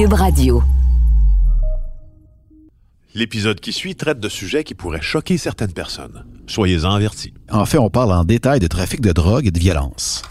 [0.00, 0.62] Cube Radio.
[3.14, 6.24] L'épisode qui suit traite de sujets qui pourraient choquer certaines personnes.
[6.46, 7.34] Soyez-en avertis.
[7.50, 10.22] En fait, on parle en détail de trafic de drogue et de violence.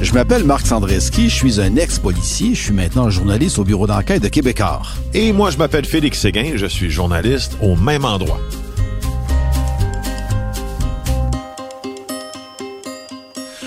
[0.00, 4.22] Je m'appelle Marc Sandreski, je suis un ex-policier, je suis maintenant journaliste au bureau d'enquête
[4.22, 4.82] de Québécois.
[5.12, 8.38] Et moi, je m'appelle Félix Séguin, je suis journaliste au même endroit.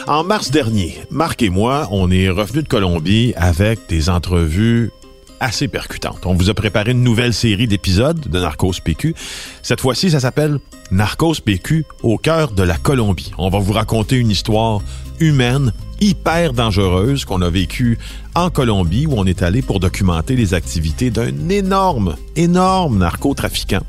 [0.06, 4.92] En mars dernier, Marc et moi, on est revenus de Colombie avec des entrevues
[5.40, 6.26] assez percutantes.
[6.26, 9.16] On vous a préparé une nouvelle série d'épisodes de Narcos PQ.
[9.62, 10.60] Cette fois-ci, ça s'appelle
[10.92, 13.32] Narcos PQ au cœur de la Colombie.
[13.38, 14.82] On va vous raconter une histoire
[15.22, 17.98] humaine hyper dangereuse qu'on a vécue
[18.36, 23.84] en Colombie où on est allé pour documenter les activités d'un énorme, énorme narcotrafiquant.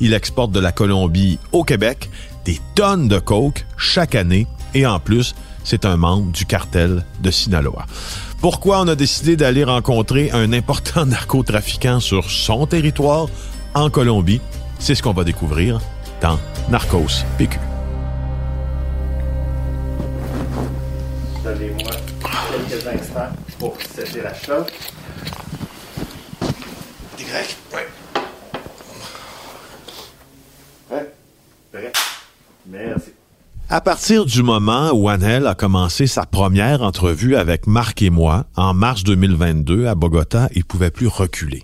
[0.00, 2.08] Il exporte de la Colombie au Québec
[2.46, 7.30] des tonnes de coke chaque année et en plus, c'est un membre du cartel de
[7.30, 7.86] Sinaloa.
[8.40, 13.28] Pourquoi on a décidé d'aller rencontrer un important narcotrafiquant sur son territoire
[13.74, 14.40] en Colombie?
[14.78, 15.80] C'est ce qu'on va découvrir
[16.20, 16.38] dans
[16.70, 17.58] Narcos PQ.
[21.44, 21.90] Donnez-moi
[22.68, 24.72] quelques instants pour cesser la choc.
[27.18, 27.56] Y?
[27.72, 27.80] Oui.
[32.66, 33.12] Merci.
[33.72, 38.46] À partir du moment où Anel a commencé sa première entrevue avec Marc et moi
[38.56, 41.62] en mars 2022 à Bogota, il pouvait plus reculer.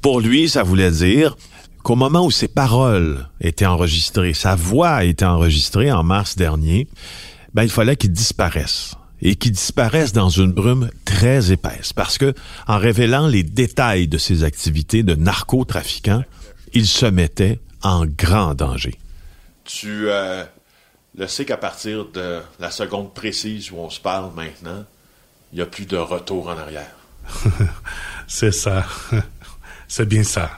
[0.00, 1.36] Pour lui, ça voulait dire
[1.82, 6.88] qu'au moment où ses paroles étaient enregistrées, sa voix été enregistrée en mars dernier,
[7.52, 8.94] ben, il fallait qu'il disparaisse.
[9.20, 11.92] Et qu'il disparaisse dans une brume très épaisse.
[11.92, 12.32] Parce que,
[12.66, 16.24] en révélant les détails de ses activités de narcotrafiquant,
[16.72, 18.98] il se mettait en grand danger.
[19.64, 20.44] Tu euh,
[21.16, 24.84] le sais qu'à partir de la seconde précise où on se parle maintenant,
[25.52, 26.90] il n'y a plus de retour en arrière.
[28.26, 28.84] C'est ça.
[29.88, 30.50] C'est bien ça.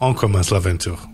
[0.00, 1.08] On commence l'aventure.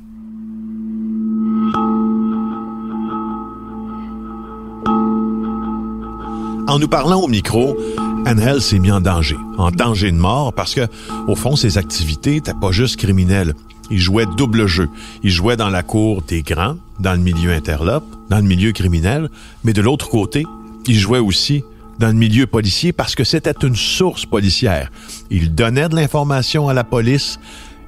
[6.69, 7.77] En nous parlant au micro,
[8.27, 10.87] Angel s'est mis en danger, en danger de mort, parce que,
[11.27, 13.55] au fond, ses activités n'étaient pas juste criminelles.
[13.91, 14.89] Il jouait double jeu.
[15.23, 19.29] Il jouait dans la cour des grands, dans le milieu interlope, dans le milieu criminel,
[19.63, 20.47] mais de l'autre côté,
[20.87, 21.65] il jouait aussi
[21.99, 24.91] dans le milieu policier parce que c'était une source policière.
[25.29, 27.39] Il donnait de l'information à la police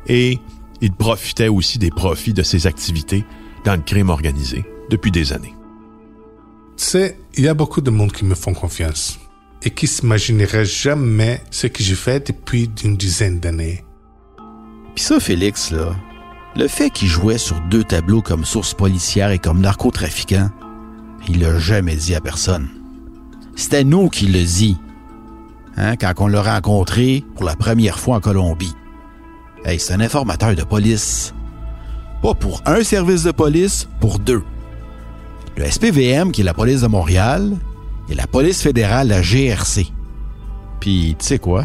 [0.06, 0.38] et
[0.82, 3.24] il profitait aussi des profits de ses activités
[3.64, 5.54] dans le crime organisé depuis des années.
[6.76, 9.18] Tu sais, il y a beaucoup de monde qui me font confiance
[9.62, 13.82] et qui s'imaginerait jamais ce que j'ai fait depuis une dizaine d'années.
[14.94, 15.96] Puis ça, Félix, là,
[16.56, 20.50] le fait qu'il jouait sur deux tableaux comme source policière et comme narcotrafiquant,
[21.28, 22.68] il l'a jamais dit à personne.
[23.56, 24.76] C'était nous qui le dit,
[25.76, 28.74] hein, quand on l'a rencontré pour la première fois en Colombie.
[29.64, 31.34] Hey, c'est un informateur de police.
[32.22, 34.42] Pas pour un service de police, pour deux.
[35.56, 37.56] Le SPVM, qui est la police de Montréal,
[38.08, 39.86] et la police fédérale, la GRC.
[40.80, 41.64] Puis, tu sais quoi?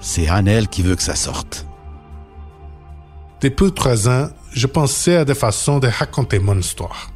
[0.00, 1.66] C'est Anel qui veut que ça sorte.
[3.42, 7.10] Depuis trois ans, je pensais à des façons de raconter mon histoire.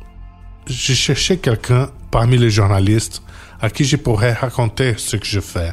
[0.67, 3.23] Je cherchais quelqu'un parmi les journalistes
[3.61, 5.73] à qui je pourrais raconter ce que je fais.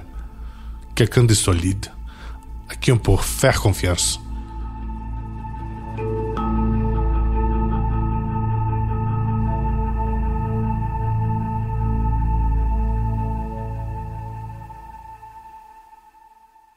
[0.94, 1.88] Quelqu'un de solide,
[2.70, 4.20] à qui on pourrait faire confiance.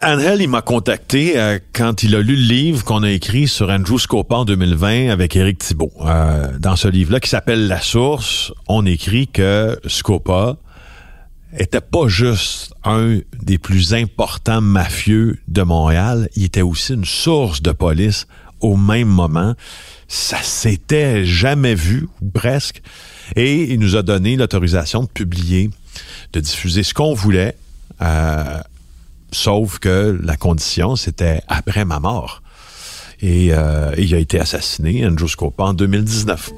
[0.02, 3.70] Angel, il m'a contacté euh, quand il a lu le livre qu'on a écrit sur
[3.70, 5.90] Andrew Scopa en 2020 avec Éric Thibault.
[6.02, 10.58] Euh, dans ce livre-là qui s'appelle La Source, on écrit que Scopa
[11.56, 17.62] était pas juste un des plus importants mafieux de Montréal, il était aussi une source
[17.62, 18.26] de police
[18.60, 19.54] au même moment.
[20.08, 22.82] Ça s'était jamais vu, presque.
[23.34, 25.70] Et il nous a donné l'autorisation de publier,
[26.34, 27.56] de diffuser ce qu'on voulait.
[28.02, 28.60] Euh,
[29.37, 32.43] Sauf que la condition, c'était après ma mort.
[33.21, 36.53] Et euh, il a été assassiné, Andrew Scopa, en 2019.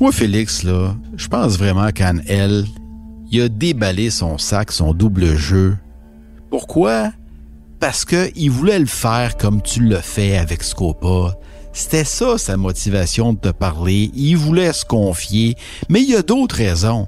[0.00, 2.64] Moi, Félix, là, je pense vraiment qu'Anne, elle,
[3.30, 5.76] il a déballé son sac, son double jeu.
[6.50, 7.12] Pourquoi?
[7.78, 11.38] Parce qu'il voulait le faire comme tu le fais avec Scopa.
[11.72, 14.10] C'était ça sa motivation de te parler.
[14.14, 15.54] Il voulait se confier.
[15.88, 17.06] Mais il y a d'autres raisons.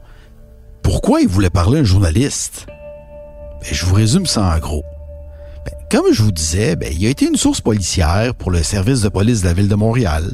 [0.80, 2.66] Pourquoi il voulait parler à un journaliste?
[3.62, 4.84] Ben, je vous résume ça en gros.
[5.64, 9.02] Ben, comme je vous disais, ben, il a été une source policière pour le service
[9.02, 10.24] de police de la ville de Montréal.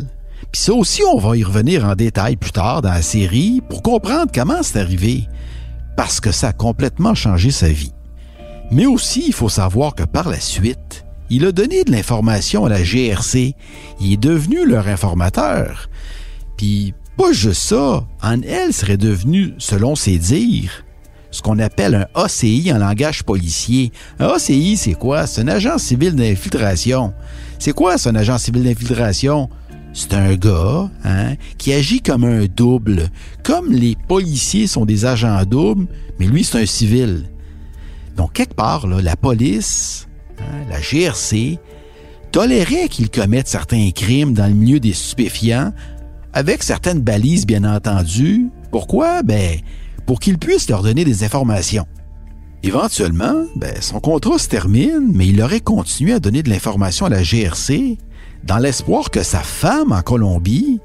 [0.51, 3.83] Puis ça aussi, on va y revenir en détail plus tard dans la série pour
[3.83, 5.29] comprendre comment c'est arrivé.
[5.95, 7.93] Parce que ça a complètement changé sa vie.
[8.71, 12.71] Mais aussi, il faut savoir que par la suite, il a donné de l'information à
[12.71, 13.55] la GRC.
[14.01, 15.91] Il est devenu leur informateur.
[16.57, 20.85] Puis, pas juste ça, en elle serait devenu, selon ses dires,
[21.31, 23.93] ce qu'on appelle un ACI en langage policier.
[24.19, 25.27] Un ACI, c'est quoi?
[25.27, 27.13] C'est un agent civil d'infiltration.
[27.59, 29.49] C'est quoi, c'est un agent civil d'infiltration?
[29.93, 33.09] C'est un gars hein, qui agit comme un double.
[33.43, 35.87] Comme les policiers sont des agents doubles,
[36.19, 37.25] mais lui, c'est un civil.
[38.17, 40.07] Donc, quelque part, la police,
[40.39, 41.59] hein, la GRC,
[42.33, 45.73] tolérait qu'il commette certains crimes dans le milieu des stupéfiants,
[46.33, 48.51] avec certaines balises, bien entendu.
[48.71, 49.23] Pourquoi?
[49.23, 49.59] Ben,
[50.09, 51.87] pour qu'il puisse leur donner des informations.
[52.63, 57.11] Éventuellement, ben, son contrat se termine, mais il aurait continué à donner de l'information à
[57.11, 57.99] la GRC
[58.43, 60.81] dans l'espoir que sa femme en Colombie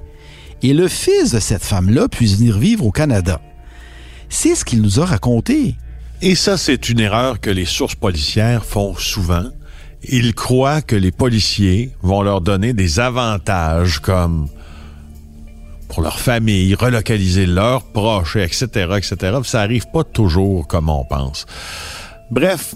[0.62, 3.40] et le fils de cette femme-là puissent venir vivre au Canada.
[4.28, 5.78] C'est ce qu'il nous a raconté.
[6.22, 9.46] Et ça, c'est une erreur que les sources policières font souvent.
[10.04, 14.50] Ils croient que les policiers vont leur donner des avantages comme
[15.88, 18.66] pour leur famille, relocaliser leurs proches, etc.,
[18.98, 19.40] etc.
[19.44, 21.46] Ça arrive pas toujours comme on pense.
[22.32, 22.76] Bref,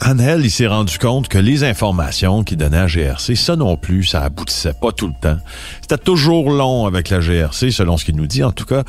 [0.00, 4.04] Anel, il s'est rendu compte que les informations qu'il donnait à GRC, ça non plus,
[4.04, 5.38] ça aboutissait pas tout le temps.
[5.80, 8.44] C'était toujours long avec la GRC, selon ce qu'il nous dit.
[8.44, 8.84] En tout cas,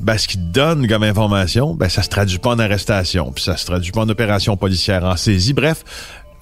[0.00, 3.56] ben, ce qu'il donne comme information, ben, ça se traduit pas en arrestation, puis ça
[3.56, 5.54] se traduit pas en opération policière, en saisie.
[5.54, 5.82] Bref,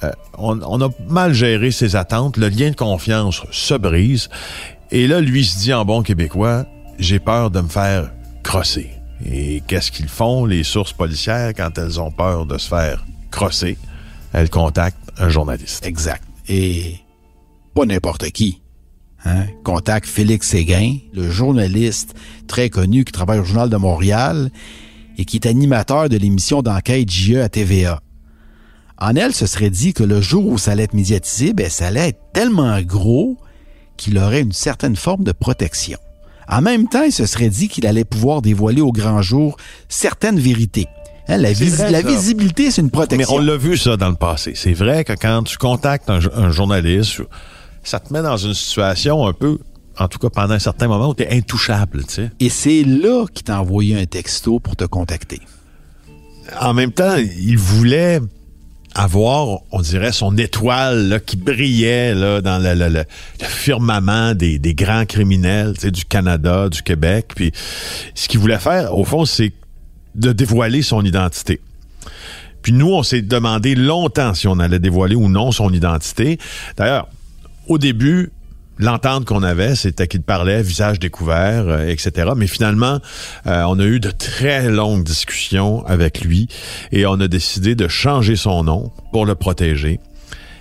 [0.03, 2.37] euh, on, on, a mal géré ses attentes.
[2.39, 4.29] Le lien de confiance se brise.
[4.91, 6.67] Et là, lui se dit en bon québécois,
[6.99, 8.11] j'ai peur de me faire
[8.43, 8.91] crosser.
[9.27, 13.77] Et qu'est-ce qu'ils font, les sources policières, quand elles ont peur de se faire crosser?
[14.33, 15.85] Elles contactent un journaliste.
[15.85, 16.23] Exact.
[16.49, 16.97] Et
[17.75, 18.63] pas n'importe qui.
[19.25, 19.47] Hein?
[19.63, 22.15] Contacte Félix Séguin, le journaliste
[22.47, 24.51] très connu qui travaille au Journal de Montréal
[25.19, 28.01] et qui est animateur de l'émission d'enquête JE à TVA.
[29.01, 31.89] En elle, se serait dit que le jour où ça allait être médiatisé, ben, ça
[31.89, 33.37] allait être tellement gros
[33.99, 35.99] qu'il aurait une certaine forme de protection.
[36.49, 39.59] En même temps, il se serait dit qu'il allait pouvoir dévoiler au grand jour
[39.91, 40.87] certaines vérités.
[41.29, 43.19] Hein, la, visibilité, c'est une protection.
[43.19, 44.53] Mais on l'a vu ça dans le passé.
[44.55, 47.21] C'est vrai que quand tu contactes un, journaliste,
[47.83, 49.59] ça te met dans une situation un peu
[49.99, 52.05] en tout cas pendant un certain moment où tu es intouchable.
[52.41, 55.41] Et c'est là qu'il t'a envoyé un texto pour te contacter.
[56.61, 58.21] En même temps, il voulait
[58.95, 63.05] avoir, on dirait, son étoile qui brillait là, dans le,
[63.41, 67.33] firmament des, grands criminels du Canada, du Québec.
[67.35, 67.53] Puis
[68.15, 69.53] ce qu'il voulait faire, au fond, c'est
[70.15, 71.61] de dévoiler son identité.
[72.63, 76.39] Puis nous, on s'est demandé longtemps si on allait dévoiler ou non son identité.
[76.77, 77.09] D'ailleurs,
[77.69, 78.33] au début,
[78.79, 82.31] l'entente qu'on avait, c'était qu'il parlait visage découvert, euh, etc.
[82.37, 83.01] Mais finalement,
[83.47, 86.49] euh, on a eu de très longues discussions avec lui
[86.93, 90.01] et on a décidé de changer son nom pour le protéger.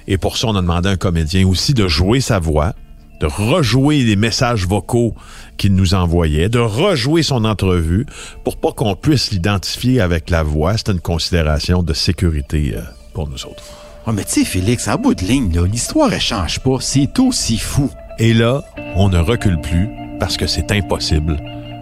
[0.07, 2.73] Et pour ça, on a demandé à un comédien aussi de jouer sa voix,
[3.19, 5.13] de rejouer les messages vocaux
[5.57, 8.05] qu'il nous envoyait, de rejouer son entrevue
[8.43, 10.77] pour pas qu'on puisse l'identifier avec la voix.
[10.77, 12.81] C'est une considération de sécurité euh,
[13.13, 13.63] pour nous autres.
[14.05, 16.77] Oh, mais tu sais, Félix, à bout de ligne, l'histoire, elle change pas.
[16.79, 17.91] C'est aussi fou.
[18.19, 18.63] Et là,
[18.95, 21.37] on ne recule plus parce que c'est impossible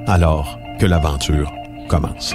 [0.06, 1.50] alors que l'aventure
[1.88, 2.34] commence.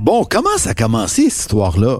[0.00, 1.98] Bon, comment ça a commencé, cette histoire-là?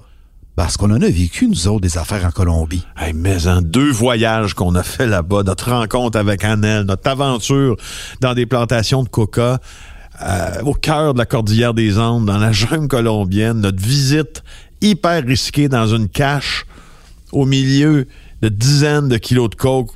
[0.56, 2.84] Parce qu'on en a vécu, nous autres, des affaires en Colombie.
[3.14, 7.76] mais en deux voyages qu'on a fait là-bas, notre rencontre avec Annelle, notre aventure
[8.20, 9.60] dans des plantations de coca,
[10.22, 14.42] euh, au cœur de la cordillère des Andes, dans la jungle colombienne, notre visite
[14.80, 16.66] hyper risquée dans une cache
[17.32, 18.06] au milieu
[18.42, 19.90] de dizaines de kilos de coke.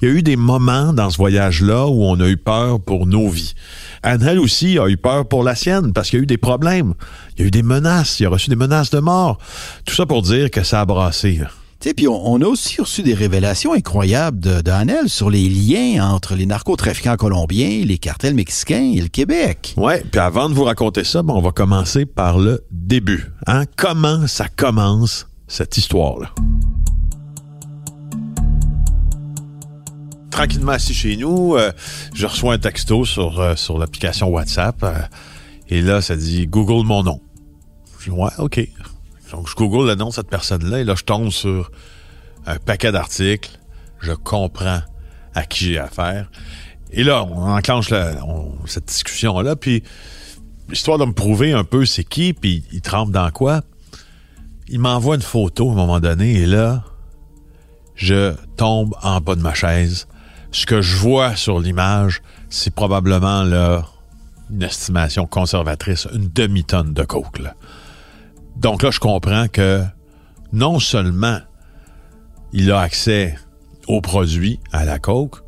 [0.00, 3.06] Il y a eu des moments dans ce voyage-là où on a eu peur pour
[3.06, 3.54] nos vies.
[4.02, 6.94] Annelle aussi a eu peur pour la sienne parce qu'il y a eu des problèmes.
[7.36, 8.18] Il y a eu des menaces.
[8.18, 9.38] Il a reçu des menaces de mort.
[9.84, 11.40] Tout ça pour dire que ça a brassé.
[11.88, 14.62] Sais, puis on, a aussi reçu des révélations incroyables de,
[15.06, 19.74] sur les liens entre les narcotrafiquants colombiens, les cartels mexicains et le Québec.
[19.76, 23.32] Ouais, puis avant de vous raconter ça, ben, on va commencer par le début.
[23.46, 23.64] Hein?
[23.76, 26.32] Comment ça commence, cette histoire-là?
[30.30, 31.72] Tranquillement assis chez nous, euh,
[32.14, 34.82] je reçois un texto sur, euh, sur l'application WhatsApp.
[34.82, 34.92] euh,
[35.68, 37.20] et là, ça dit Google mon nom.
[38.08, 38.60] Ouais, OK.
[39.32, 41.70] Donc, je Google le nom de cette personne-là et là, je tombe sur
[42.46, 43.58] un paquet d'articles.
[43.98, 44.80] Je comprends
[45.34, 46.30] à qui j'ai affaire.
[46.90, 47.92] Et là, on enclenche
[48.66, 49.82] cette discussion-là, puis
[50.70, 53.62] histoire de me prouver un peu c'est qui, puis il trempe dans quoi,
[54.68, 56.84] il m'envoie une photo à un moment donné, et là,
[57.94, 60.06] je tombe en bas de ma chaise.
[60.50, 63.86] Ce que je vois sur l'image, c'est probablement là,
[64.50, 67.40] une estimation conservatrice, une demi-tonne de coke.
[68.56, 69.82] Donc là, je comprends que
[70.52, 71.38] non seulement
[72.52, 73.36] il a accès
[73.88, 75.42] aux produits, à la coke,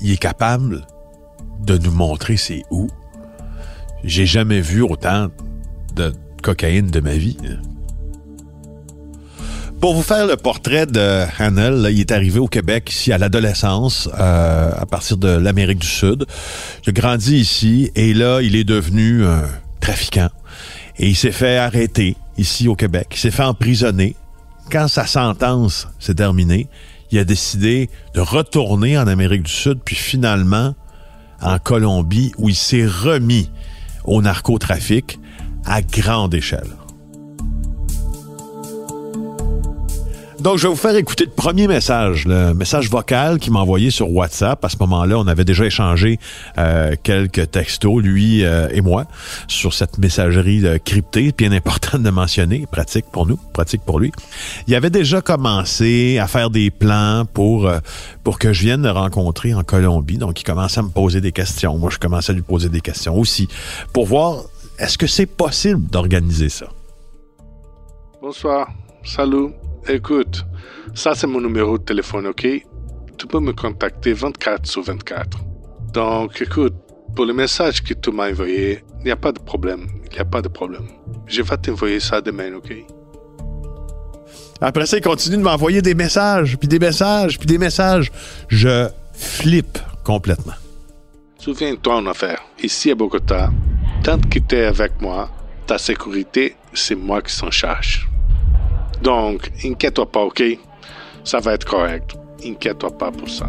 [0.00, 0.86] il est capable
[1.60, 2.88] de nous montrer c'est où.
[4.02, 5.28] J'ai jamais vu autant
[5.94, 7.38] de cocaïne de ma vie.
[9.80, 14.08] Pour vous faire le portrait de Hanel, il est arrivé au Québec ici à l'adolescence,
[14.18, 16.26] euh, à partir de l'Amérique du Sud.
[16.84, 19.42] Il a grandi ici et là, il est devenu un
[19.80, 20.30] trafiquant.
[20.98, 23.08] Et il s'est fait arrêter ici au Québec.
[23.12, 24.16] Il s'est fait emprisonner.
[24.70, 26.68] Quand sa sentence s'est terminée,
[27.10, 30.74] il a décidé de retourner en Amérique du Sud, puis finalement
[31.40, 33.50] en Colombie, où il s'est remis
[34.04, 35.18] au narcotrafic
[35.64, 36.70] à grande échelle.
[40.44, 43.90] Donc, je vais vous faire écouter le premier message, le message vocal qu'il m'a envoyé
[43.90, 44.62] sur WhatsApp.
[44.62, 46.18] À ce moment-là, on avait déjà échangé
[46.58, 49.06] euh, quelques textos, lui euh, et moi,
[49.48, 54.12] sur cette messagerie euh, cryptée, bien importante de mentionner, pratique pour nous, pratique pour lui.
[54.66, 57.78] Il avait déjà commencé à faire des plans pour euh,
[58.22, 60.18] pour que je vienne le rencontrer en Colombie.
[60.18, 61.78] Donc, il commençait à me poser des questions.
[61.78, 63.48] Moi, je commençais à lui poser des questions aussi
[63.94, 64.42] pour voir
[64.78, 66.66] est-ce que c'est possible d'organiser ça?
[68.20, 68.68] Bonsoir,
[69.04, 69.48] salut.
[69.86, 70.46] Écoute,
[70.94, 72.46] ça c'est mon numéro de téléphone, ok?
[73.18, 75.38] Tu peux me contacter 24 sur 24.
[75.92, 76.74] Donc, écoute,
[77.14, 79.86] pour le message que tu m'as envoyé, il n'y a pas de problème.
[80.06, 80.86] Il n'y a pas de problème.
[81.26, 82.72] Je vais t'envoyer ça demain, ok?
[84.60, 88.10] Après ça, il continue de m'envoyer des messages, puis des messages, puis des messages.
[88.48, 90.54] Je flippe complètement.
[91.38, 92.42] Souviens-toi une affaire.
[92.62, 93.50] Ici à Bogota,
[94.02, 95.30] tant que tu es avec moi,
[95.66, 98.08] ta sécurité, c'est moi qui s'en charge.
[99.04, 100.42] Donc, inquiète-toi pas, ok?
[101.24, 102.16] Ça va être correct.
[102.42, 103.46] Inquiète-toi pas pour ça.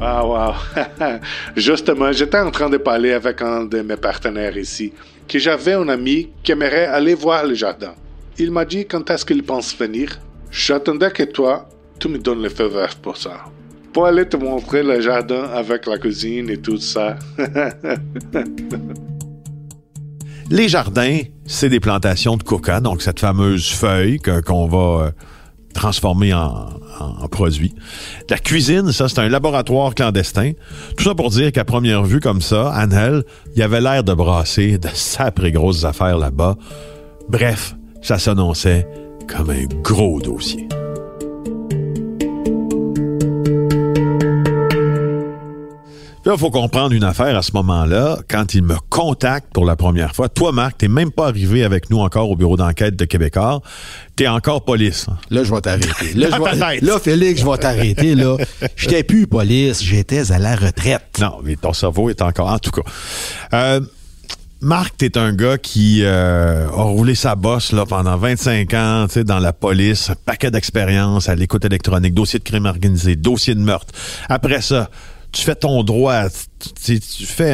[0.00, 0.52] Ah, wow.
[1.56, 4.92] Justement, j'étais en train de parler avec un de mes partenaires ici,
[5.28, 7.94] que j'avais un ami qui aimerait aller voir le jardin.
[8.36, 10.18] Il m'a dit quand est-ce qu'il pense venir?
[10.50, 11.68] J'attendais que toi,
[12.00, 12.68] tu me donnes le feu
[13.00, 13.44] pour ça.
[13.92, 17.16] Pour aller te montrer le jardin avec la cuisine et tout ça.
[20.52, 25.10] Les jardins, c'est des plantations de coca, donc cette fameuse feuille qu'on va euh,
[25.72, 26.66] transformer en,
[27.30, 27.74] produit.
[28.28, 30.52] La cuisine, ça, c'est un laboratoire clandestin.
[30.98, 33.24] Tout ça pour dire qu'à première vue, comme ça, Angel,
[33.56, 36.58] il avait l'air de brasser de sacrées grosses affaires là-bas.
[37.30, 38.86] Bref, ça s'annonçait
[39.26, 40.68] comme un gros dossier.
[46.24, 48.18] Là, il faut comprendre une affaire à ce moment-là.
[48.30, 51.90] Quand il me contacte pour la première fois, toi, Marc, t'es même pas arrivé avec
[51.90, 53.60] nous encore au bureau d'enquête de Québécois.
[54.14, 55.06] T'es encore police.
[55.10, 55.16] hein.
[55.30, 56.12] Là, je vais t'arrêter.
[56.14, 56.82] Là, je vais- Peut-être.
[56.84, 58.14] là, Félix, je vais t'arrêter.
[58.14, 58.36] Là,
[58.76, 61.02] j'étais plus police, j'étais à la retraite.
[61.20, 62.50] Non, mais ton cerveau est encore...
[62.52, 62.82] En tout cas.
[63.54, 63.80] Euh,
[64.60, 69.14] Marc, t'es un gars qui euh, a roulé sa bosse là, pendant 25 ans tu
[69.14, 73.56] sais, dans la police, un paquet d'expérience à l'écoute électronique, dossier de crime organisé, dossier
[73.56, 73.92] de meurtre.
[74.28, 74.88] Après ça,
[75.32, 77.52] tu fais ton droit, tu, tu- tu fais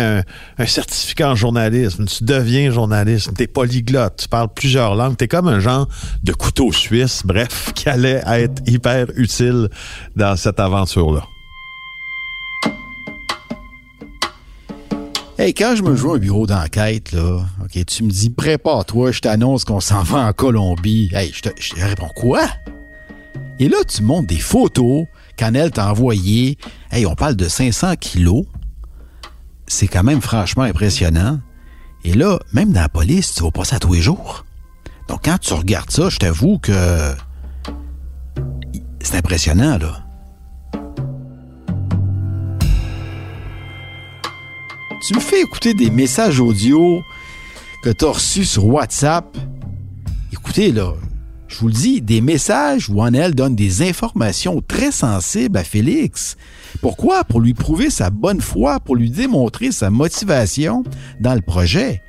[0.58, 5.48] un, certificat en journalisme, tu deviens journaliste, t'es polyglotte, tu parles plusieurs langues, t'es comme
[5.48, 5.88] un genre
[6.24, 9.68] de couteau suisse, bref, qui allait être hyper utile
[10.16, 11.22] dans cette aventure-là.
[15.38, 19.20] Hey, quand je me joue un bureau d'enquête, là, OK, tu me dis, prépare-toi, je
[19.20, 21.10] t'annonce qu'on s'en va en Colombie.
[21.12, 22.42] Hey, je te, je te réponds, quoi?
[23.60, 25.06] Et là, tu montes des photos
[25.38, 26.58] qu'Anel t'a envoyées.
[26.90, 28.44] Hey, on parle de 500 kilos.
[29.66, 31.40] c'est quand même franchement impressionnant.
[32.04, 34.44] Et là, même dans la police, tu vas passer à tous les jours.
[35.08, 37.14] Donc, quand tu regardes ça, je t'avoue que
[39.00, 40.04] c'est impressionnant, là.
[45.06, 47.02] Tu me fais écouter des messages audio
[47.82, 49.36] que tu as reçus sur WhatsApp.
[50.32, 50.94] Écoutez, là,
[51.48, 56.36] je vous le dis, des messages où Annelle donne des informations très sensibles à Félix.
[56.82, 57.24] Pourquoi?
[57.24, 60.84] Pour lui prouver sa bonne foi, pour lui démontrer sa motivation
[61.20, 62.02] dans le projet.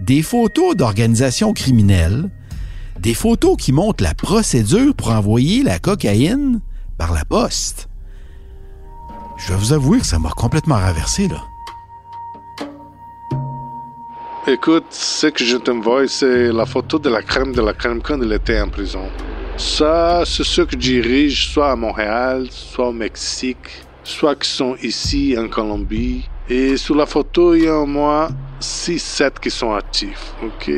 [0.00, 2.30] Des photos d'organisations criminelles,
[3.00, 6.60] des photos qui montrent la procédure pour envoyer la cocaïne
[6.98, 7.88] par la poste.
[9.38, 11.42] Je vais vous avouer que ça m'a complètement renversé, là.
[14.44, 18.20] Écoute, ce que je t'envoie, c'est la photo de la crème de la crème quand
[18.20, 19.08] il était en prison.
[19.56, 23.70] Ça, c'est ceux qui dirigent soit à Montréal, soit au Mexique,
[24.02, 26.28] soit qui sont ici en Colombie.
[26.48, 28.30] Et sur la photo, il y a au moins
[28.60, 30.72] 6-7 qui sont actifs, ok?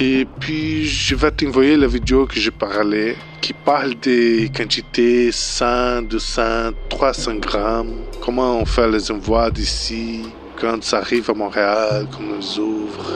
[0.00, 6.02] Et puis, je vais t'envoyer la vidéo que je parlais, qui parle des quantités 100,
[6.02, 6.42] 200,
[6.90, 10.24] 300 grammes, comment on fait les envois d'ici,
[10.60, 13.12] quand ça arrive à Montréal, qu'on nous ouvre.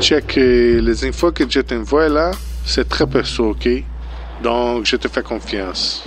[0.00, 2.32] Check les infos que je t'envoie là,
[2.64, 3.68] c'est très perso, ok?
[4.42, 6.04] Donc, je te fais confiance.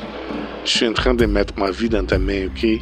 [0.65, 2.81] Je suis en train de mettre ma vie dans ta main, ok?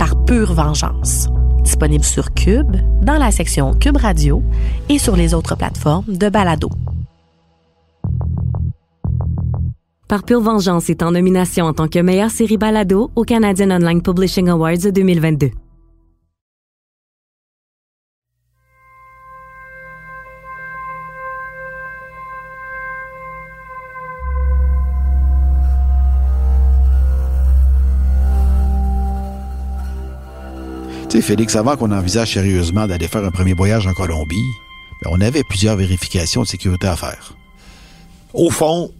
[0.00, 1.28] par pure vengeance.
[1.62, 4.42] Disponible sur Cube, dans la section Cube Radio
[4.88, 6.70] et sur les autres plateformes de Balado.
[10.08, 14.00] Par pure vengeance est en nomination en tant que meilleure série Balado au Canadian Online
[14.00, 15.50] Publishing Awards 2022.
[31.10, 34.36] Tu sais, Félix, avant qu'on envisage sérieusement d'aller faire un premier voyage en Colombie,
[35.02, 37.34] ben, on avait plusieurs vérifications de sécurité à faire.
[38.32, 38.92] Au fond,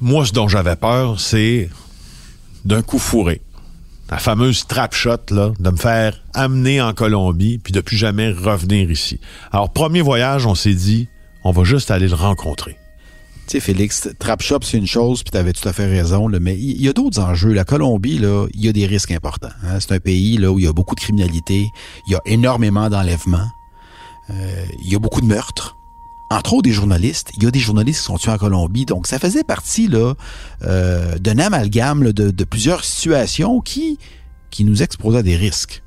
[0.00, 1.68] moi, ce dont j'avais peur, c'est
[2.64, 3.40] d'un coup fourré.
[4.12, 8.30] La fameuse trap shot, là, de me faire amener en Colombie, puis de plus jamais
[8.30, 9.18] revenir ici.
[9.50, 11.08] Alors, premier voyage, on s'est dit,
[11.42, 12.76] on va juste aller le rencontrer.
[13.46, 16.30] Tu sais, Félix, Trap Shop, c'est une chose, puis tu avais tout à fait raison,
[16.40, 17.52] mais il y, a d'autres enjeux.
[17.52, 18.18] La Colombie,
[18.54, 19.50] il y a des risques importants.
[19.64, 19.80] hein.
[19.80, 21.70] C'est un pays où il y a beaucoup de criminalité,
[22.06, 23.48] il y a énormément d'enlèvements,
[24.30, 25.76] euh, il y a beaucoup de meurtres.
[26.30, 27.32] Entre autres, des journalistes.
[27.36, 28.86] Il y a des journalistes qui sont tués en Colombie.
[28.86, 33.98] Donc, ça faisait partie euh, d'un amalgame de plusieurs situations qui,
[34.50, 35.82] qui nous exposaient à des risques.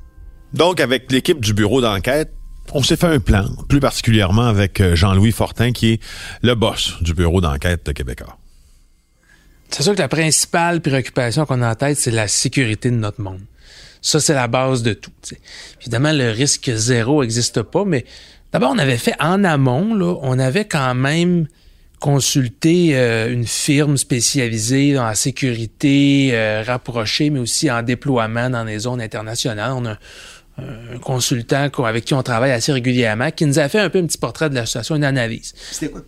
[0.54, 2.32] Donc, avec l'équipe du bureau d'enquête,
[2.72, 6.00] on s'est fait un plan, plus particulièrement avec euh, Jean-Louis Fortin, qui est
[6.42, 8.36] le boss du bureau d'enquête de Québécois.
[9.70, 13.20] C'est sûr que la principale préoccupation qu'on a en tête, c'est la sécurité de notre
[13.20, 13.40] monde.
[14.00, 15.10] Ça, c'est la base de tout.
[15.80, 18.04] Évidemment, le risque zéro n'existe pas, mais
[18.52, 21.46] d'abord, on avait fait en amont, là, on avait quand même
[22.00, 28.64] consulter euh, une firme spécialisée dans la sécurité euh, rapprochée, mais aussi en déploiement dans
[28.64, 29.98] les zones internationales.
[30.58, 34.06] Un, consultant avec qui on travaille assez régulièrement qui nous a fait un peu un
[34.06, 35.54] petit portrait de la situation, une analyse.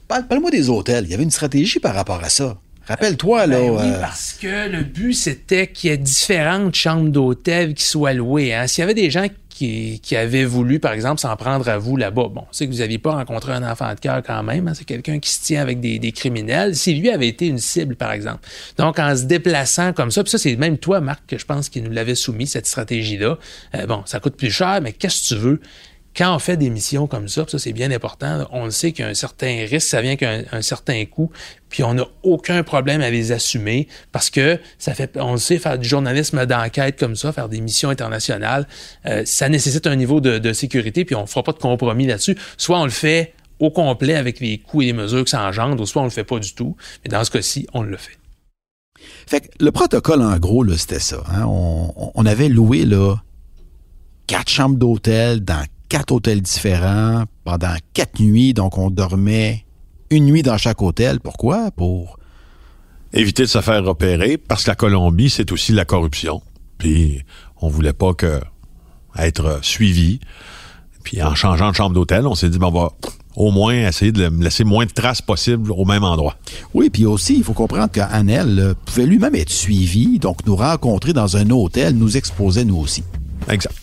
[0.09, 1.05] Parle- Parle-moi des hôtels.
[1.05, 2.59] Il y avait une stratégie par rapport à ça.
[2.91, 3.59] Rappelle-toi, là.
[3.61, 7.85] Ben oui, euh, parce que le but, c'était qu'il y ait différentes chambres d'hôtel qui
[7.85, 8.53] soient louées.
[8.53, 8.67] Hein.
[8.67, 11.97] S'il y avait des gens qui, qui avaient voulu, par exemple, s'en prendre à vous
[11.97, 14.67] là-bas, bon, c'est que vous n'aviez pas rencontré un enfant de cœur quand même.
[14.67, 14.73] hein.
[14.75, 16.75] C'est quelqu'un qui se tient avec des, des criminels.
[16.75, 18.41] Si lui avait été une cible, par exemple.
[18.77, 21.69] Donc, en se déplaçant comme ça, puis ça, c'est même toi, Marc, que je pense
[21.69, 23.39] qui nous l'avait soumis, cette stratégie-là.
[23.77, 25.61] Euh, bon, ça coûte plus cher, mais qu'est-ce que tu veux?
[26.17, 29.05] Quand on fait des missions comme ça, ça c'est bien important, on le sait qu'il
[29.05, 31.31] y a un certain risque, ça vient qu'un un certain coût,
[31.69, 35.59] puis on n'a aucun problème à les assumer parce que ça fait, on le sait,
[35.59, 38.67] faire du journalisme d'enquête comme ça, faire des missions internationales,
[39.07, 42.37] euh, ça nécessite un niveau de, sécurité, puis on ne fera pas de compromis là-dessus.
[42.57, 45.81] Soit on le fait au complet avec les coûts et les mesures que ça engendre,
[45.81, 46.77] ou soit on le fait pas du tout.
[47.05, 48.19] Mais dans ce cas-ci, on le fait.
[49.27, 51.23] Fait que le protocole, en gros, c'était ça.
[51.29, 51.45] hein.
[51.47, 52.85] On, avait loué
[54.27, 58.55] quatre chambres d'hôtel dans quatre hôtels différents pendant quatre nuits.
[58.55, 59.67] Donc, on dormait
[60.09, 61.21] une nuit dans chaque hôtel.
[61.21, 61.71] Pourquoi?
[61.73, 62.17] Pour
[63.13, 66.43] Éviter de se faire repérer, parce que la Colombie, c'est aussi la corruption.
[66.79, 67.25] Puis,
[67.61, 68.41] on voulait pas que
[69.19, 70.21] être suivi.
[71.03, 72.93] Puis, en changeant de chambre d'hôtel, on s'est dit, ben, on va
[73.35, 76.37] au moins essayer de laisser moins de traces possibles au même endroit.
[76.73, 81.13] Oui, puis aussi, il faut comprendre qu'Anel euh, pouvait lui-même être suivi, donc nous rencontrer
[81.13, 83.03] dans un hôtel, nous exposer nous aussi.
[83.49, 83.75] Exact.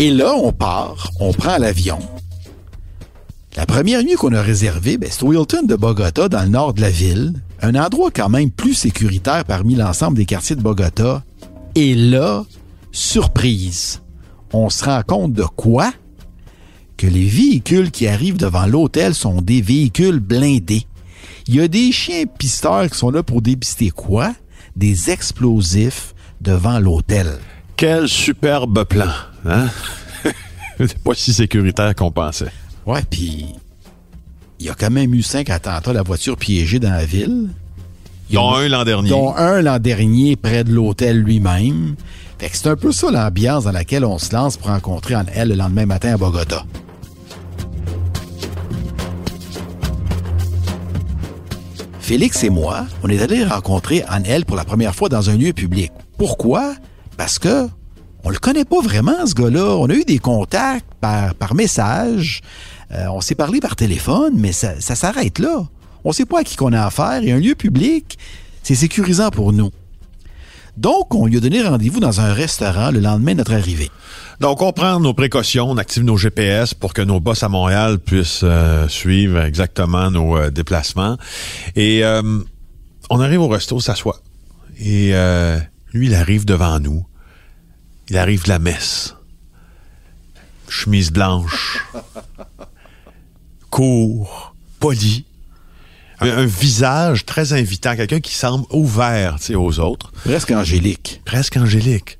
[0.00, 1.98] Et là, on part, on prend l'avion.
[3.54, 6.72] La première nuit qu'on a réservée, ben, c'est au Hilton de Bogota, dans le nord
[6.72, 7.34] de la ville.
[7.60, 11.22] Un endroit quand même plus sécuritaire parmi l'ensemble des quartiers de Bogota.
[11.74, 12.46] Et là,
[12.92, 14.00] surprise,
[14.54, 15.92] on se rend compte de quoi?
[16.96, 20.86] Que les véhicules qui arrivent devant l'hôtel sont des véhicules blindés.
[21.46, 24.32] Il y a des chiens pisteurs qui sont là pour dépister quoi?
[24.76, 27.38] Des explosifs devant l'hôtel.
[27.76, 29.12] Quel superbe plan,
[29.46, 29.68] hein?
[30.78, 32.52] c'est pas si sécuritaire qu'on pensait.
[32.86, 33.46] Ouais, puis
[34.58, 37.48] il y a quand même eu cinq attentats à la voiture piégée dans la ville.
[38.30, 39.10] Dont un l'an dernier.
[39.10, 41.96] Dont un l'an dernier près de l'hôtel lui-même.
[42.38, 45.24] Fait que c'est un peu ça l'ambiance dans laquelle on se lance pour rencontrer en
[45.34, 46.64] elle le lendemain matin à Bogota.
[52.00, 55.52] Félix et moi, on est allés rencontrer Anne pour la première fois dans un lieu
[55.52, 55.92] public.
[56.18, 56.74] Pourquoi?
[57.16, 57.68] Parce que
[58.24, 59.76] on le connaît pas vraiment, ce gars-là.
[59.76, 62.42] On a eu des contacts par, par message.
[62.92, 65.66] Euh, on s'est parlé par téléphone, mais ça, s'arrête là.
[66.04, 68.18] On sait pas à qui qu'on a affaire et un lieu public,
[68.62, 69.70] c'est sécurisant pour nous.
[70.76, 73.90] Donc, on lui a donné rendez-vous dans un restaurant le lendemain de notre arrivée.
[74.40, 77.98] Donc, on prend nos précautions, on active nos GPS pour que nos boss à Montréal
[77.98, 81.18] puissent euh, suivre exactement nos euh, déplacements.
[81.76, 82.02] Et
[83.10, 84.20] on arrive au resto, s'assoit.
[84.78, 85.12] Et
[85.92, 87.04] lui, il arrive devant nous.
[88.10, 89.14] Il arrive de la messe.
[90.68, 91.86] Chemise blanche.
[93.70, 95.24] court, poli.
[96.20, 100.12] Un, un visage très invitant, quelqu'un qui semble ouvert tu sais, aux autres.
[100.24, 101.22] Presque angélique.
[101.24, 102.18] Presque angélique.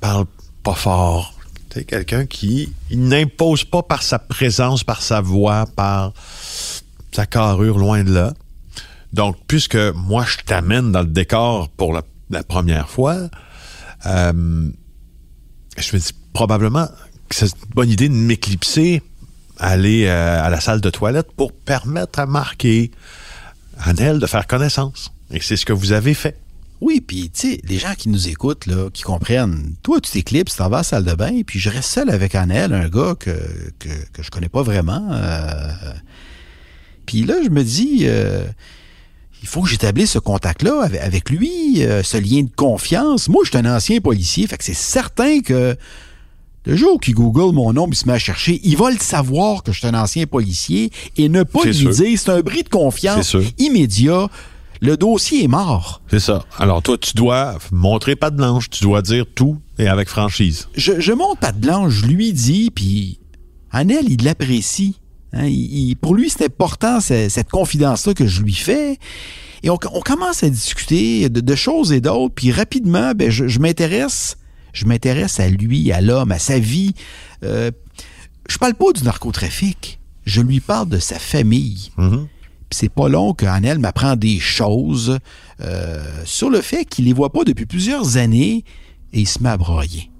[0.00, 0.26] Parle
[0.62, 1.34] pas fort.
[1.72, 6.12] C'est quelqu'un qui n'impose pas par sa présence, par sa voix, par
[7.12, 8.34] sa carrure, loin de là.
[9.12, 13.28] Donc, puisque moi, je t'amène dans le décor pour la, la première fois,
[14.06, 14.70] euh,
[15.76, 16.88] je me dis probablement
[17.28, 19.02] que c'est une bonne idée de m'éclipser,
[19.58, 22.90] aller euh, à la salle de toilette pour permettre à Marqué,
[23.78, 25.12] à Nel, de faire connaissance.
[25.30, 26.38] Et c'est ce que vous avez fait.
[26.80, 30.56] Oui, puis tu sais, les gens qui nous écoutent, là, qui comprennent, toi, tu t'éclipses,
[30.56, 33.14] t'en vas à la salle de bain, puis je reste seul avec Annelle, un gars
[33.18, 33.30] que,
[33.78, 35.08] que, que je connais pas vraiment.
[35.12, 35.72] euh,
[37.06, 38.44] puis là, je me dis, euh,
[39.42, 43.28] il faut que j'établisse ce contact-là avec, avec lui, euh, ce lien de confiance.
[43.28, 45.76] Moi, je suis un ancien policier, fait que c'est certain que
[46.64, 49.62] le jour qu'il Google mon nom, il se met à chercher, il va le savoir
[49.62, 51.90] que je suis un ancien policier et ne pas lui sûr.
[51.90, 54.28] dire, c'est un bris de confiance immédiat.
[54.80, 56.02] Le dossier est mort.
[56.10, 56.44] C'est ça.
[56.58, 60.68] Alors toi, tu dois montrer patte blanche, tu dois dire tout et avec franchise.
[60.74, 63.20] je, je monte pas de blanche, je lui dis, puis
[63.70, 64.96] Annelle, il l'apprécie.
[65.32, 68.98] Hein, il- il- pour lui, c'est important, cette confidence-là que je lui fais.
[69.62, 73.48] Et on, on commence à discuter de, de choses et d'autres, puis rapidement, ben, je,
[73.48, 74.36] je m'intéresse,
[74.72, 76.92] je m'intéresse à lui, à l'homme, à sa vie.
[77.42, 77.70] Euh,
[78.48, 81.90] je parle pas du narcotrafic, je lui parle de sa famille.
[82.68, 85.18] Puis c'est pas long qu'Annelle m'apprend des choses
[85.60, 88.64] euh, sur le fait qu'il les voit pas depuis plusieurs années
[89.12, 90.10] et il se met à broyer.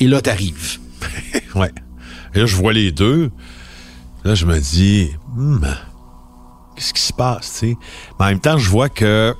[0.00, 0.78] Et là, t'arrives.
[1.54, 1.70] ouais.
[2.34, 3.30] Et là, je vois les deux.
[4.24, 5.64] Là, je me dis, Hmm,
[6.76, 7.76] qu'est-ce qui se passe, tu sais?
[8.18, 9.34] Mais en même temps, je vois que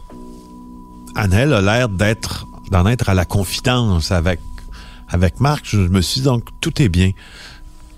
[1.14, 4.40] Annelle a l'air d'être, d'en être à la confidence avec,
[5.08, 5.64] avec Marc.
[5.66, 7.10] Je me suis dit, donc, tout est bien.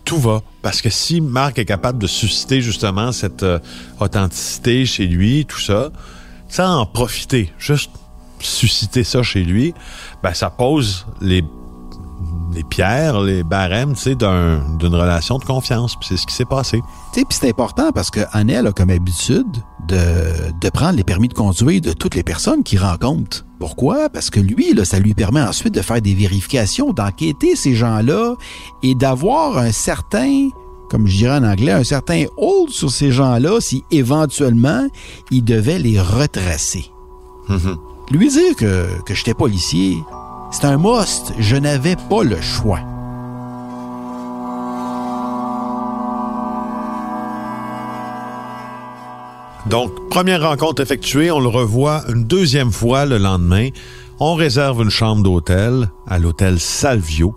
[0.04, 0.42] Tout va.
[0.62, 3.58] Parce que si Marc est capable de susciter justement cette euh,
[4.00, 5.90] authenticité chez lui, tout ça,
[6.48, 7.90] sans en profiter, juste
[8.40, 9.72] susciter ça chez lui,
[10.22, 11.44] ben ça pose les
[12.52, 15.96] les pierres, les barèmes, tu sais, d'un- d'une relation de confiance.
[15.96, 16.80] Puis c'est ce qui s'est passé.
[17.12, 19.46] Tu sais, puis c'est important parce que a comme habitude
[19.88, 19.98] de,
[20.60, 23.44] de prendre les permis de conduire de toutes les personnes qu'il rencontre.
[23.58, 24.08] Pourquoi?
[24.08, 28.34] Parce que lui, là, ça lui permet ensuite de faire des vérifications, d'enquêter ces gens-là
[28.82, 30.48] et d'avoir un certain,
[30.90, 34.86] comme je dirais en anglais, un certain hold sur ces gens-là si éventuellement
[35.30, 36.90] il devait les retracer.
[38.10, 39.96] Lui dire que, que j'étais policier,
[40.52, 41.32] c'est un must.
[41.38, 42.80] Je n'avais pas le choix.
[49.66, 53.68] Donc, première rencontre effectuée, on le revoit une deuxième fois le lendemain.
[54.20, 57.34] On réserve une chambre d'hôtel à l'hôtel Salvio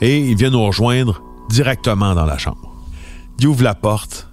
[0.00, 2.72] et il vient nous rejoindre directement dans la chambre.
[3.40, 4.28] Il ouvre la porte.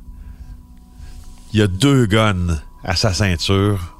[1.53, 3.97] Il y a deux guns à sa ceinture.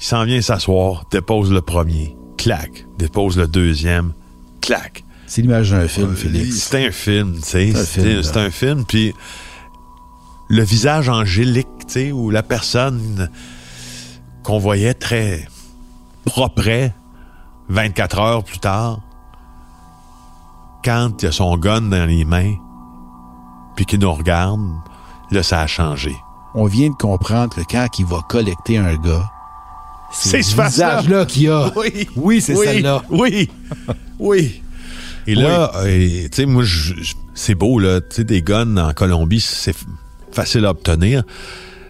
[0.00, 4.12] Il s'en vient s'asseoir, dépose le premier, clac, dépose le deuxième,
[4.60, 5.02] clac.
[5.26, 6.54] C'est l'image d'un film, Félix.
[6.70, 7.72] C'est un film, tu sais.
[7.72, 8.42] C'est un C'est film, c'est là.
[8.42, 9.12] un film, puis
[10.48, 13.28] le visage angélique, tu sais, où la personne
[14.44, 15.48] qu'on voyait très
[16.24, 16.90] propre
[17.68, 19.00] 24 heures plus tard,
[20.84, 22.54] quand il a son gun dans les mains,
[23.74, 24.60] puis qu'il nous regarde,
[25.32, 26.14] là, ça a changé.
[26.54, 29.32] On vient de comprendre que quand il va collecter un gars,
[30.12, 31.72] C'est ce visage-là qu'il a.
[31.76, 32.08] Oui.
[32.16, 33.02] Oui, c'est Oui, celle-là.
[33.10, 33.50] Oui.
[34.18, 34.62] Oui.
[35.26, 35.88] Et là, euh,
[36.24, 36.64] tu sais, moi,
[37.34, 38.00] c'est beau, là.
[38.00, 39.74] Tu sais, des guns en Colombie, c'est
[40.30, 41.24] facile à obtenir.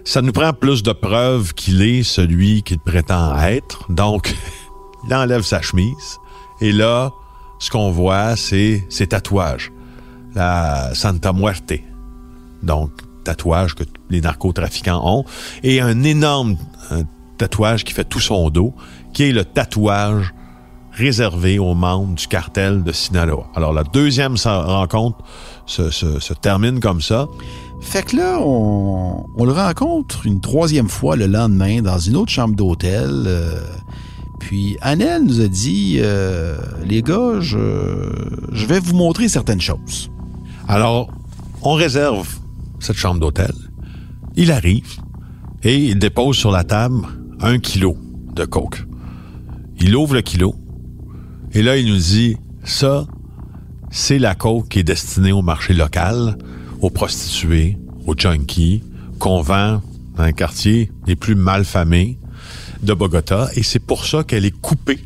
[0.05, 3.91] Ça nous prend plus de preuves qu'il est celui qu'il prétend être.
[3.91, 4.35] Donc,
[5.07, 6.19] il enlève sa chemise.
[6.61, 7.13] Et là,
[7.59, 9.73] ce qu'on voit, c'est ses tatouages.
[10.35, 11.75] La Santa Muerte.
[12.63, 12.91] Donc,
[13.25, 15.25] tatouage que les narcotrafiquants ont.
[15.63, 16.57] Et un énorme
[16.91, 17.03] un
[17.37, 18.75] tatouage qui fait tout son dos,
[19.13, 20.35] qui est le tatouage
[20.93, 23.47] réservé aux membres du cartel de Sinaloa.
[23.55, 25.19] Alors, la deuxième rencontre
[25.67, 27.27] se, se- se termine comme ça.
[27.83, 32.33] Fait que là, on, on le rencontre une troisième fois le lendemain dans une autre
[32.33, 33.11] chambre d'hôtel.
[33.27, 33.61] euh,
[34.39, 37.59] puis Annelle nous a dit, euh, les gars, je,
[38.53, 40.11] je vais vous montrer certaines choses.
[40.69, 41.09] Alors,
[41.63, 42.27] on réserve
[42.81, 43.53] cette chambre d'hôtel.
[44.37, 44.95] Il arrive
[45.63, 47.07] et il dépose sur la table
[47.41, 47.97] un kilo
[48.35, 48.87] de coke.
[49.79, 50.55] Il ouvre le kilo
[51.57, 53.07] et là, il nous dit, ça,
[53.91, 56.37] c'est la coke qui est destinée au marché local,
[56.83, 58.83] aux prostituées, aux junkies,
[59.19, 59.81] qu'on vend
[60.17, 62.19] dans les quartiers les plus mal famés
[62.83, 63.49] de Bogota.
[63.57, 65.01] Et c'est pour ça qu'elle est coupée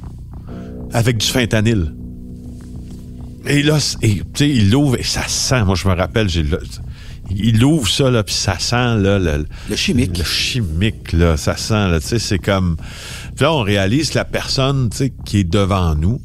[0.93, 1.95] avec du fentanyl.
[3.47, 5.65] Et là, et, il l'ouvre et ça sent.
[5.65, 6.45] Moi, je me rappelle, j'ai
[7.37, 10.19] il ouvre ça, là, puis ça sent, là, le, Le chimique.
[10.19, 12.77] Le chimique, là, ça sent, là, tu sais, c'est comme...
[13.37, 16.21] Puis là, on réalise la personne, tu sais, qui est devant nous,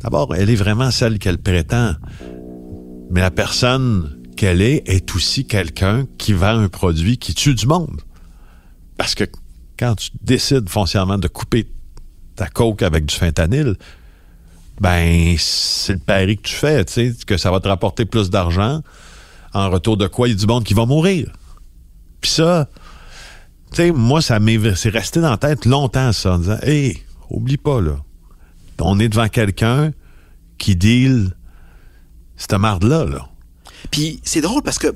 [0.00, 1.94] d'abord, elle est vraiment celle qu'elle prétend.
[3.10, 7.66] Mais la personne qu'elle est est aussi quelqu'un qui vend un produit qui tue du
[7.66, 8.00] monde.
[8.96, 9.24] Parce que
[9.78, 11.66] quand tu décides foncièrement de couper
[12.36, 13.76] ta coke avec du fentanyl,
[14.80, 18.30] ben, c'est le pari que tu fais, tu sais, que ça va te rapporter plus
[18.30, 18.82] d'argent,
[19.52, 20.28] en retour de quoi?
[20.28, 21.32] Il y a du monde qui va mourir.
[22.20, 22.68] Puis ça,
[23.70, 27.02] tu sais, moi, ça m'est c'est resté dans la tête longtemps, ça, en disant, hey,
[27.30, 27.96] oublie pas, là.
[28.80, 29.92] On est devant quelqu'un
[30.56, 31.34] qui deal
[32.36, 33.28] cette marde-là, là.
[33.90, 34.94] Puis c'est drôle parce que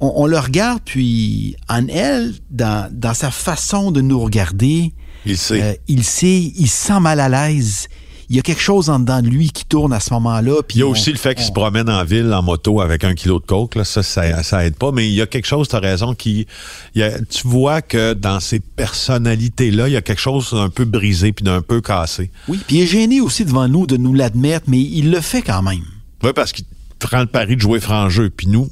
[0.00, 4.92] on, on le regarde, puis en elle, dans, dans sa façon de nous regarder,
[5.24, 5.62] il sait.
[5.62, 7.88] Euh, il sait, il se sent mal à l'aise.
[8.28, 10.54] Il y a quelque chose en dedans de lui qui tourne à ce moment-là.
[10.74, 13.04] Il y a on- aussi le fait qu'il se promène en ville en moto avec
[13.04, 13.76] un kilo de coke.
[13.76, 14.90] Là, ça, ça, ça aide pas.
[14.90, 16.46] Mais il y a quelque chose, tu as raison, qui.
[16.94, 20.70] il y a- tu vois que dans ces personnalités-là, il y a quelque chose d'un
[20.70, 22.30] peu brisé puis d'un peu cassé.
[22.48, 25.42] Oui, puis il est gêné aussi devant nous de nous l'admettre, mais il le fait
[25.42, 25.84] quand même.
[26.22, 26.64] Oui, parce qu'il
[26.98, 28.30] prend le pari de jouer franc jeu.
[28.30, 28.68] Puis nous,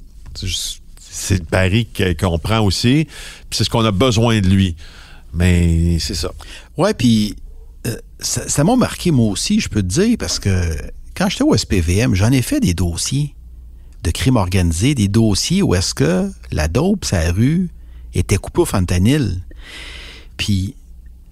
[0.98, 1.86] c'est le pari
[2.18, 3.04] qu'on prend aussi.
[3.48, 4.74] Puis c'est ce qu'on a besoin de lui.
[5.32, 6.30] Mais c'est ça.
[6.76, 7.36] Ouais, puis
[8.24, 10.50] ça m'a marqué moi aussi, je peux te dire, parce que
[11.14, 13.34] quand j'étais au SPVM, j'en ai fait des dossiers
[14.02, 17.70] de crimes organisés, des dossiers où est-ce que la dope, sa rue,
[18.12, 19.42] était coupée au fentanyl.
[20.37, 20.76] Puis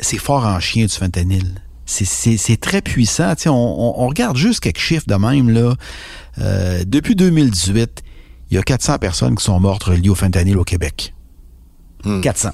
[0.01, 1.61] c'est fort en chien du fentanyl.
[1.87, 3.35] c'est très puissant.
[3.47, 5.51] On, on, on, regarde juste quelques chiffres de même.
[5.51, 5.75] Là.
[6.39, 8.03] Euh, depuis 2018,
[8.51, 11.15] il y a 400 personnes qui sont mortes reliées au fentanyl au Québec.
[12.23, 12.51] 400.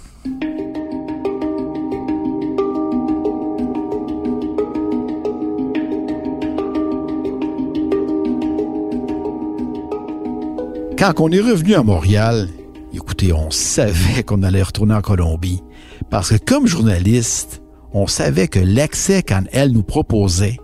[10.98, 12.48] Quand on est revenu à Montréal,
[12.92, 15.62] écoutez, on savait qu'on allait retourner en Colombie.
[16.10, 20.56] Parce que comme journaliste, on savait que l'accès qu'elle nous proposait,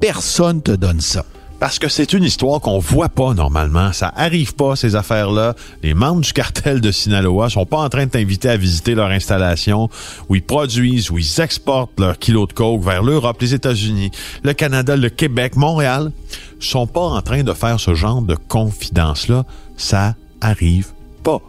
[0.00, 1.24] personne te donne ça.
[1.58, 3.92] Parce que c'est une histoire qu'on voit pas normalement.
[3.92, 5.54] Ça arrive pas, ces affaires-là.
[5.82, 9.08] Les membres du cartel de Sinaloa sont pas en train de t'inviter à visiter leur
[9.08, 9.88] installation
[10.28, 14.10] où ils produisent, où ils exportent leurs kilos de coke vers l'Europe, les États-Unis,
[14.42, 16.12] le Canada, le Québec, Montréal.
[16.60, 19.44] sont pas en train de faire ce genre de confidence-là
[19.76, 20.88] ça arrive
[21.22, 21.40] pas.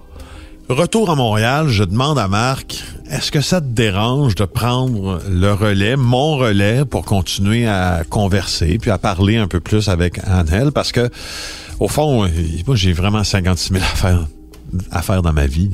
[0.69, 5.53] Retour à Montréal, je demande à Marc, est-ce que ça te dérange de prendre le
[5.53, 10.71] relais, mon relais, pour continuer à converser, puis à parler un peu plus avec Annelle?
[10.71, 11.11] Parce que,
[11.79, 12.27] au fond,
[12.65, 14.27] moi, j'ai vraiment 56 000 affaires
[14.89, 15.69] à faire dans ma vie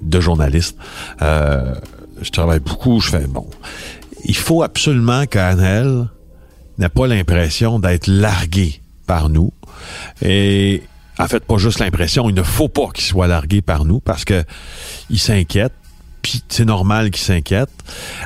[0.00, 0.76] de journaliste.
[1.22, 1.74] Euh,
[2.22, 3.48] je travaille beaucoup, je fais, bon,
[4.24, 6.06] il faut absolument qu'Annelle
[6.78, 9.52] n'ait pas l'impression d'être larguée par nous.
[10.22, 10.82] Et
[11.20, 14.24] en fait, pas juste l'impression, il ne faut pas qu'il soit largué par nous parce
[14.24, 14.42] que
[15.10, 15.72] il s'inquiète,
[16.22, 17.70] puis c'est normal qu'il s'inquiète.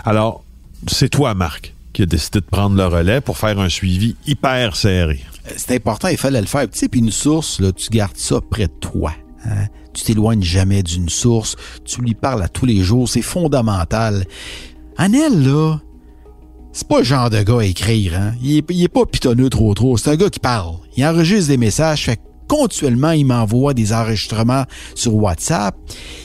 [0.04, 0.44] Alors,
[0.86, 4.76] c'est toi, Marc, qui a décidé de prendre le relais pour faire un suivi hyper
[4.76, 5.20] serré.
[5.46, 6.68] Euh, c'est important, il fallait le faire.
[6.70, 9.12] Tu sais, puis une source, là, tu gardes ça près de toi.
[9.46, 9.66] Hein?
[9.92, 11.56] Tu t'éloignes jamais d'une source.
[11.84, 13.08] Tu lui parles à tous les jours.
[13.08, 14.26] C'est fondamental.
[14.96, 15.78] Annelle, là,
[16.72, 18.18] c'est pas le genre de gars à écrire.
[18.18, 18.34] Hein?
[18.42, 19.96] Il, est, pas pitonneux trop trop.
[19.96, 20.74] C'est un gars qui parle.
[20.96, 22.04] Il enregistre des messages.
[22.04, 25.74] Fait continuellement, il m'envoie des enregistrements sur WhatsApp.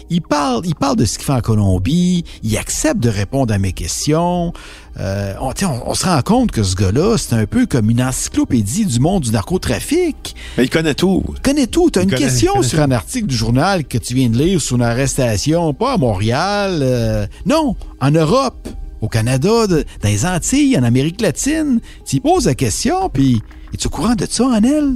[0.09, 2.23] Il parle, il parle de ce qu'il fait en Colombie.
[2.43, 4.53] Il accepte de répondre à mes questions.
[4.99, 5.53] Euh, on,
[5.85, 9.23] on, se rend compte que ce gars-là, c'est un peu comme une encyclopédie du monde
[9.23, 10.35] du narcotrafic.
[10.57, 11.23] Mais il connaît tout.
[11.35, 11.89] Il connaît tout.
[11.91, 14.75] Tu as une question sur un article du journal que tu viens de lire sur
[14.75, 16.79] une arrestation, pas à Montréal.
[16.81, 18.67] Euh, non, en Europe,
[19.01, 21.79] au Canada, dans les Antilles, en Amérique latine.
[22.05, 23.41] Tu y poses la question, puis
[23.73, 24.95] es-tu au courant de ça, Anel?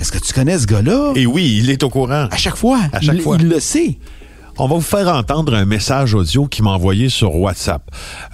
[0.00, 1.12] Est-ce que tu connais ce gars-là?
[1.14, 2.26] Et oui, il est au courant.
[2.30, 2.80] À chaque fois.
[2.90, 3.36] À chaque il, fois.
[3.38, 3.98] Il le sait.
[4.56, 7.82] On va vous faire entendre un message audio qu'il m'a envoyé sur WhatsApp.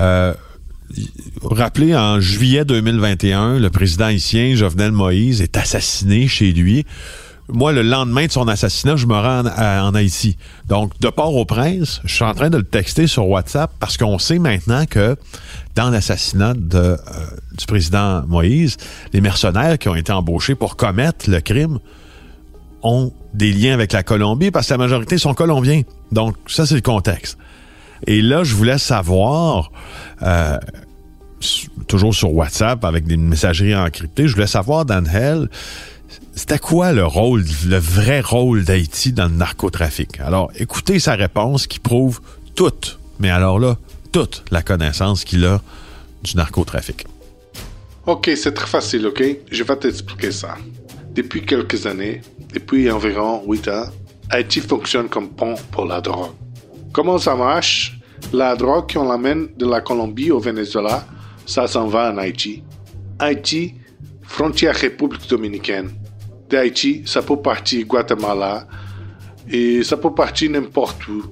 [0.01, 0.33] Euh,
[1.43, 6.87] rappelez, en juillet 2021, le président haïtien Jovenel Moïse est assassiné chez lui.
[7.49, 10.37] Moi, le lendemain de son assassinat, je me rends en, Haïti.
[10.67, 14.41] Donc, de Port-au-Prince, je suis en train de le texter sur WhatsApp parce qu'on sait
[14.41, 15.17] maintenant que
[15.77, 16.97] dans l'assassinat euh,
[17.57, 18.77] du président Moïse,
[19.13, 21.79] les mercenaires qui ont été embauchés pour commettre le crime
[22.83, 25.83] ont des liens avec la Colombie parce que la majorité sont colombiens.
[26.11, 27.39] Donc, ça, c'est le contexte.
[28.09, 29.71] Et là, je voulais savoir,
[30.23, 30.59] euh,
[31.87, 35.49] toujours sur WhatsApp avec des messageries encryptées, je voulais savoir, Hell,
[36.37, 40.21] c'était quoi le rôle, le vrai rôle d'Haïti dans le narcotrafic?
[40.21, 42.21] Alors, écoutez sa réponse qui prouve
[42.55, 43.79] toute, mais alors là,
[44.13, 45.63] toute la connaissance qu'il a
[46.23, 47.07] du narcotrafic.
[48.05, 49.25] Ok, c'est très facile, ok?
[49.51, 50.57] Je vais t'expliquer ça.
[51.15, 52.21] Depuis quelques années,
[52.53, 53.87] depuis environ 8 ans,
[54.29, 56.33] Haïti fonctionne comme pont pour la drogue.
[56.93, 57.99] Comment ça marche?
[58.35, 61.07] La drogue qu'on l'amène de la Colombie au Venezuela,
[61.47, 62.63] ça s'en va en Haïti.
[63.19, 63.75] Haïti,
[64.23, 65.91] frontière République dominicaine.
[66.49, 68.67] D'Haïti, ça peut partir Guatemala
[69.51, 71.25] et ça peut partir n'importe où.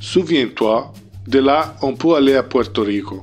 [0.00, 0.92] Souviens-toi,
[1.26, 3.22] de là, on peut aller à Puerto Rico.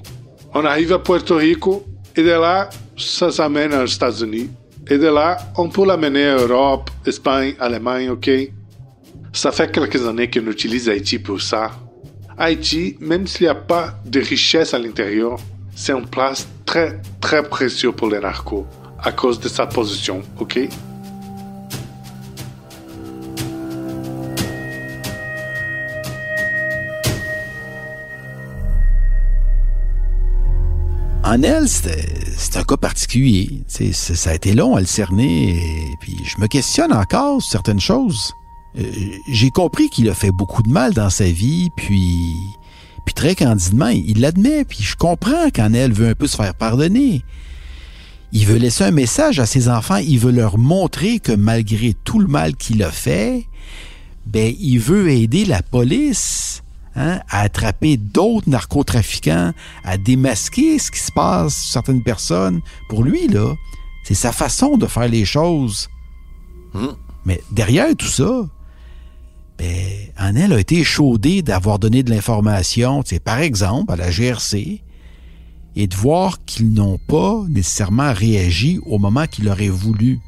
[0.53, 4.49] On arrive à Puerto Rico et de là, ça s'amène aux États-Unis.
[4.89, 8.29] Et de là, on peut l'amener à Europe, Espagne, Allemagne, ok?
[9.31, 11.71] Ça fait quelques années qu'on utilise Haïti pour ça.
[12.37, 15.37] Haïti, même s'il n'y a pas de richesse à l'intérieur,
[15.75, 18.65] c'est une place très, très précieuse pour les narcos
[18.99, 20.67] à cause de sa position, ok?
[31.23, 33.63] En elle, c'est un cas particulier.
[33.93, 38.33] ça a été long à le cerner, puis je me questionne encore sur certaines choses.
[38.77, 38.83] Euh,
[39.31, 42.35] j'ai compris qu'il a fait beaucoup de mal dans sa vie, puis,
[43.05, 46.55] puis très candidement, il l'admet, puis je comprends qu'en elle veut un peu se faire
[46.55, 47.23] pardonner.
[48.31, 52.19] Il veut laisser un message à ses enfants, il veut leur montrer que malgré tout
[52.19, 53.45] le mal qu'il a fait,
[54.25, 56.63] ben, il veut aider la police
[56.93, 59.53] Hein, à attraper d'autres narcotrafiquants,
[59.85, 62.59] à démasquer ce qui se passe sur certaines personnes.
[62.89, 63.55] Pour lui, là,
[64.03, 65.87] c'est sa façon de faire les choses.
[66.73, 66.87] Hmm.
[67.23, 68.45] Mais derrière tout ça,
[69.57, 69.85] ben,
[70.17, 74.81] Annelle a été échaudée d'avoir donné de l'information, par exemple, à la GRC.
[75.77, 80.19] et de voir qu'ils n'ont pas nécessairement réagi au moment qu'il aurait voulu.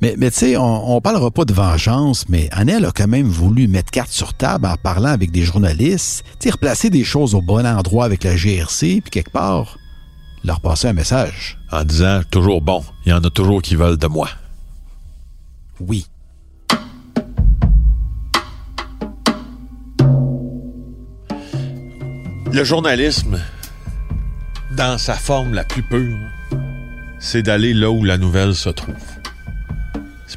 [0.00, 3.28] Mais, mais tu sais, on, on parlera pas de vengeance, mais Annelle a quand même
[3.28, 7.42] voulu mettre carte sur table en parlant avec des journalistes, tu replacer des choses au
[7.42, 9.78] bon endroit avec la GRC, puis quelque part,
[10.44, 11.58] leur passer un message.
[11.70, 14.28] En disant, toujours bon, il y en a toujours qui veulent de moi.
[15.80, 16.06] Oui.
[22.52, 23.40] Le journalisme,
[24.76, 26.18] dans sa forme la plus pure,
[27.18, 29.21] c'est d'aller là où la nouvelle se trouve.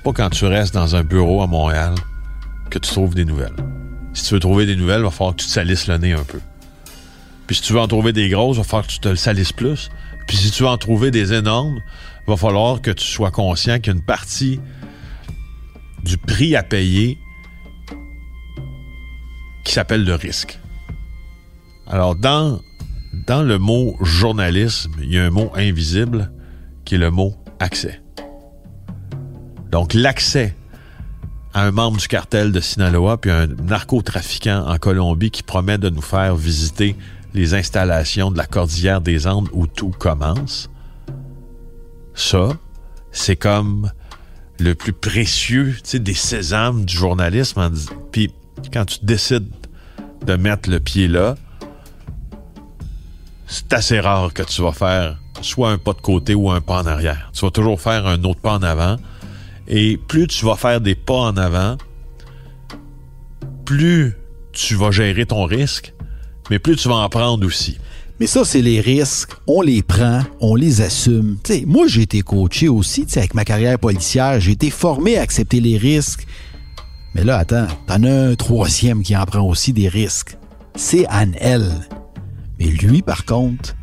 [0.06, 1.96] Pas quand tu restes dans un bureau à Montréal
[2.70, 3.56] que tu trouves des nouvelles.
[4.14, 6.14] Si tu veux trouver des nouvelles, il va falloir que tu te salisses le nez
[6.14, 6.40] un peu.
[7.48, 9.16] Puis si tu veux en trouver des grosses, il va falloir que tu te le
[9.16, 9.90] salisses plus.
[10.28, 11.82] Puis si tu veux en trouver des énormes,
[12.28, 14.60] il va falloir que tu sois conscient qu'il y a une partie
[16.04, 17.18] du prix à payer
[19.64, 20.60] qui s'appelle le risque.
[21.88, 22.62] Alors, dans,
[23.26, 26.32] dans le mot journalisme, il y a un mot invisible
[26.84, 28.05] qui est le mot accès.
[29.76, 30.56] Donc, l'accès
[31.54, 35.90] à un membre du cartel de Sinaloa puis un narcotrafiquant en Colombie qui promet de
[35.90, 36.96] nous faire visiter
[37.34, 40.70] les installations de la Cordillère des Andes où tout commence.
[42.14, 42.52] Ça,
[43.12, 43.92] c'est comme
[44.62, 47.70] le plus précieux des sésames du journalisme.
[48.14, 48.32] Puis
[48.72, 49.50] quand tu décides
[50.26, 51.36] de mettre le pied là,
[53.46, 56.82] c'est assez rare que tu vas faire soit un pas de côté ou un pas
[56.82, 57.30] en arrière.
[57.34, 58.96] Tu vas toujours faire un autre pas en avant.
[59.68, 61.78] Et plus tu vas faire des pas en avant,
[63.66, 64.14] plus
[64.52, 65.94] tu vas gérer ton risque,
[66.50, 67.78] mais plus tu vas en prendre aussi.
[68.20, 69.32] Mais ça, c'est les risques.
[69.46, 71.38] On les prend, on les assume.
[71.44, 74.40] sais, moi, j'ai été coaché aussi avec ma carrière policière.
[74.40, 76.26] J'ai été formé à accepter les risques.
[77.14, 80.38] Mais là, attends, t'en as un troisième qui en prend aussi des risques.
[80.76, 81.70] C'est Anne-L.
[82.60, 83.76] Mais lui, par contre,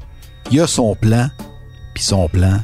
[0.51, 1.29] il a son plan,
[1.95, 2.61] puis son plan,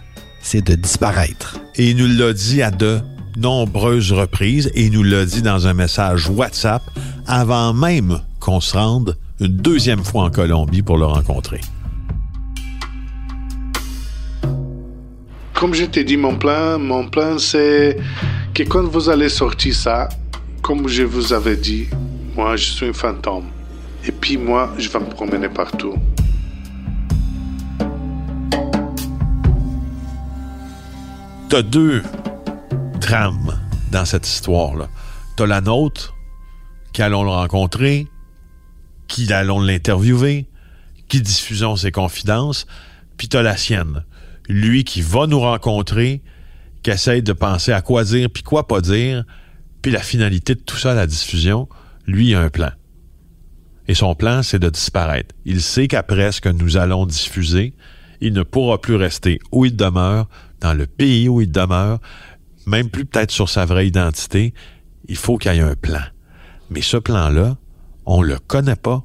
[0.50, 1.58] c'est de disparaître.
[1.76, 3.00] Et il nous l'a dit à de
[3.36, 6.82] nombreuses reprises, et il nous l'a dit dans un message WhatsApp
[7.26, 11.60] avant même qu'on se rende une deuxième fois en Colombie pour le rencontrer.
[15.52, 17.98] Comme je t'ai dit, mon plan, mon plan, c'est
[18.54, 20.08] que quand vous allez sortir ça,
[20.62, 21.88] comme je vous avais dit,
[22.34, 23.48] moi, je suis un fantôme.
[24.06, 25.96] Et puis moi, je vais me promener partout.
[31.48, 32.02] T'as deux
[33.00, 33.58] trames
[33.90, 34.90] dans cette histoire-là.
[35.34, 36.14] T'as la nôtre,
[36.92, 38.06] qui allons le rencontrer,
[39.06, 40.46] qui allons l'interviewer,
[41.08, 42.66] qui diffusons ses confidences,
[43.16, 44.04] puis t'as la sienne.
[44.46, 46.22] Lui qui va nous rencontrer,
[46.82, 49.24] qui essaye de penser à quoi dire, puis quoi pas dire,
[49.80, 51.66] puis la finalité de tout ça, la diffusion,
[52.06, 52.72] lui a un plan.
[53.86, 55.34] Et son plan, c'est de disparaître.
[55.46, 57.72] Il sait qu'après ce que nous allons diffuser,
[58.20, 60.28] il ne pourra plus rester où il demeure,
[60.60, 62.00] dans le pays où il demeure,
[62.66, 64.54] même plus peut-être sur sa vraie identité.
[65.08, 66.02] Il faut qu'il y ait un plan.
[66.70, 67.56] Mais ce plan-là,
[68.04, 69.04] on le connaît pas,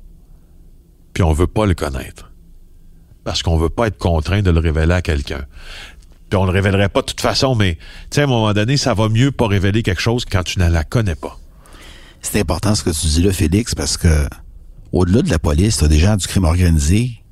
[1.13, 2.31] puis on veut pas le connaître.
[3.23, 5.45] Parce qu'on veut pas être contraint de le révéler à quelqu'un.
[6.29, 7.81] Puis on le révélerait pas de toute façon, mais tu
[8.15, 10.67] sais, à un moment donné, ça va mieux pas révéler quelque chose quand tu ne
[10.67, 11.39] la connais pas.
[12.21, 14.27] C'est important ce que tu dis là, Félix, parce que
[14.91, 17.22] au-delà de la police, tu as des du crime organisé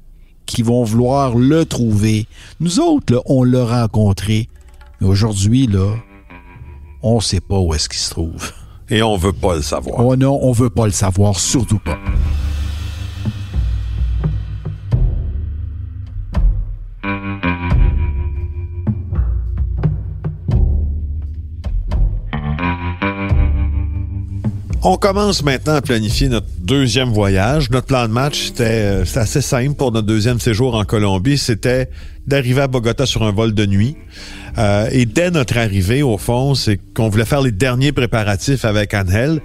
[0.51, 2.27] qui vont vouloir le trouver.
[2.59, 4.47] Nous autres, là, on l'a rencontré.
[4.99, 5.95] Mais aujourd'hui, là,
[7.01, 8.51] on sait pas où est-ce qu'il se trouve.
[8.89, 10.05] Et on veut pas le savoir.
[10.05, 11.97] Oh non, on veut pas le savoir, surtout pas.
[24.83, 27.69] On commence maintenant à planifier notre deuxième voyage.
[27.69, 31.37] Notre plan de match, c'était euh, assez simple pour notre deuxième séjour en Colombie.
[31.37, 31.87] C'était
[32.25, 33.95] d'arriver à Bogota sur un vol de nuit.
[34.57, 38.93] Euh, et dès notre arrivée, au fond, c'est qu'on voulait faire les derniers préparatifs avec
[38.93, 39.41] Angel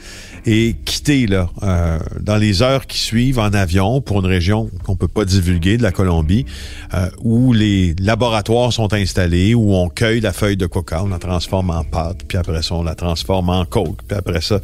[0.46, 4.96] et quitter là euh, dans les heures qui suivent en avion pour une région qu'on
[4.96, 6.46] peut pas divulguer de la Colombie,
[6.94, 11.18] euh, où les laboratoires sont installés, où on cueille la feuille de coca, on la
[11.18, 14.60] transforme en pâte, puis après ça on la transforme en coke, puis après ça,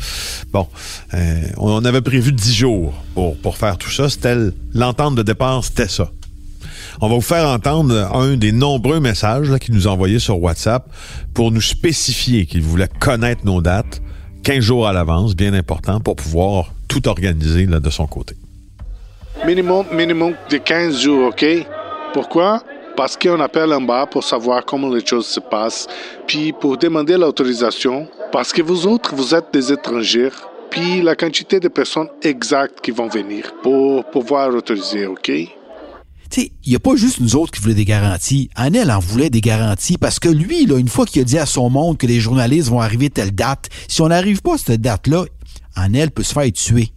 [0.52, 0.68] bon,
[1.14, 4.08] euh, on avait prévu dix jours pour pour faire tout ça.
[4.08, 4.36] C'était
[4.74, 6.10] l'entente de départ, c'était ça.
[7.00, 10.88] On va vous faire entendre un des nombreux messages qu'il nous envoyés sur WhatsApp
[11.34, 14.02] pour nous spécifier qu'il voulait connaître nos dates
[14.42, 18.34] 15 jours à l'avance, bien important, pour pouvoir tout organiser de son côté.
[19.46, 21.44] Minimum, minimum de 15 jours, OK?
[22.12, 22.62] Pourquoi?
[22.96, 25.86] Parce qu'on appelle en bas pour savoir comment les choses se passent,
[26.26, 30.30] puis pour demander l'autorisation, parce que vous autres, vous êtes des étrangers,
[30.70, 35.30] puis la quantité de personnes exactes qui vont venir pour pouvoir autoriser, OK?
[36.32, 38.48] Tu sais, il n'y a pas juste nous autres qui voulaient des garanties.
[38.54, 41.44] Annel en voulait des garanties parce que lui, là, une fois qu'il a dit à
[41.44, 44.80] son monde que les journalistes vont arriver telle date, si on n'arrive pas à cette
[44.80, 45.26] date-là,
[45.74, 46.88] Annel peut se faire tuer.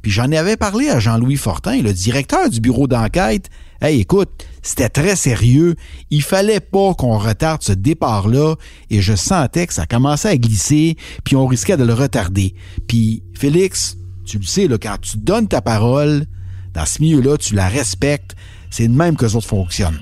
[0.00, 3.50] Puis j'en avais parlé à Jean-Louis Fortin, le directeur du bureau d'enquête.
[3.80, 4.30] Hey, écoute,
[4.62, 5.74] c'était très sérieux.
[6.10, 8.54] Il fallait pas qu'on retarde ce départ-là
[8.90, 12.54] et je sentais que ça commençait à glisser puis on risquait de le retarder.
[12.86, 16.26] Puis Félix, tu le sais, là, quand tu donnes ta parole,
[16.74, 18.34] dans ce milieu-là, tu la respectes.
[18.72, 20.00] C'est de même que les autres fonctionnent.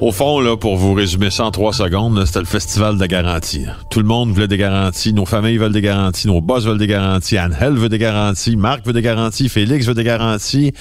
[0.00, 3.66] Au fond, là, pour vous résumer ça en trois secondes, c'était le festival de garanties.
[3.90, 6.86] Tout le monde voulait des garanties, nos familles veulent des garanties, nos boss veulent des
[6.86, 10.72] garanties, Anne-Hel veut des garanties, Marc veut des garanties, Félix veut des garanties.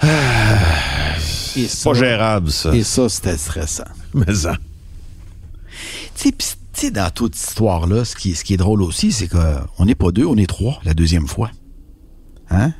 [0.00, 0.06] Ah,
[1.18, 2.74] c'est pas gérable, ça.
[2.74, 3.84] Et ça, c'était stressant.
[4.14, 4.56] Mais ça.
[6.14, 8.80] Tu sais, pis, tu sais, dans toute cette histoire-là, ce qui, ce qui est drôle
[8.80, 11.50] aussi, c'est qu'on n'est pas deux, on est trois, la deuxième fois.
[12.48, 12.72] Hein?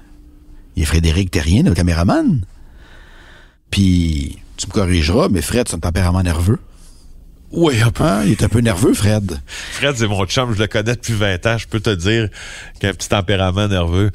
[0.76, 2.40] Il y a Frédéric Terrien, le caméraman.
[3.70, 6.58] Puis, tu me corrigeras, mais Fred, c'est un tempérament nerveux.
[7.52, 8.04] Oui, un peu.
[8.04, 8.22] Hein?
[8.24, 9.40] Il est un peu nerveux, Fred.
[9.46, 11.58] Fred, c'est mon chum, je le connais depuis 20 ans.
[11.58, 12.28] Je peux te dire
[12.78, 14.10] qu'il a un petit tempérament nerveux.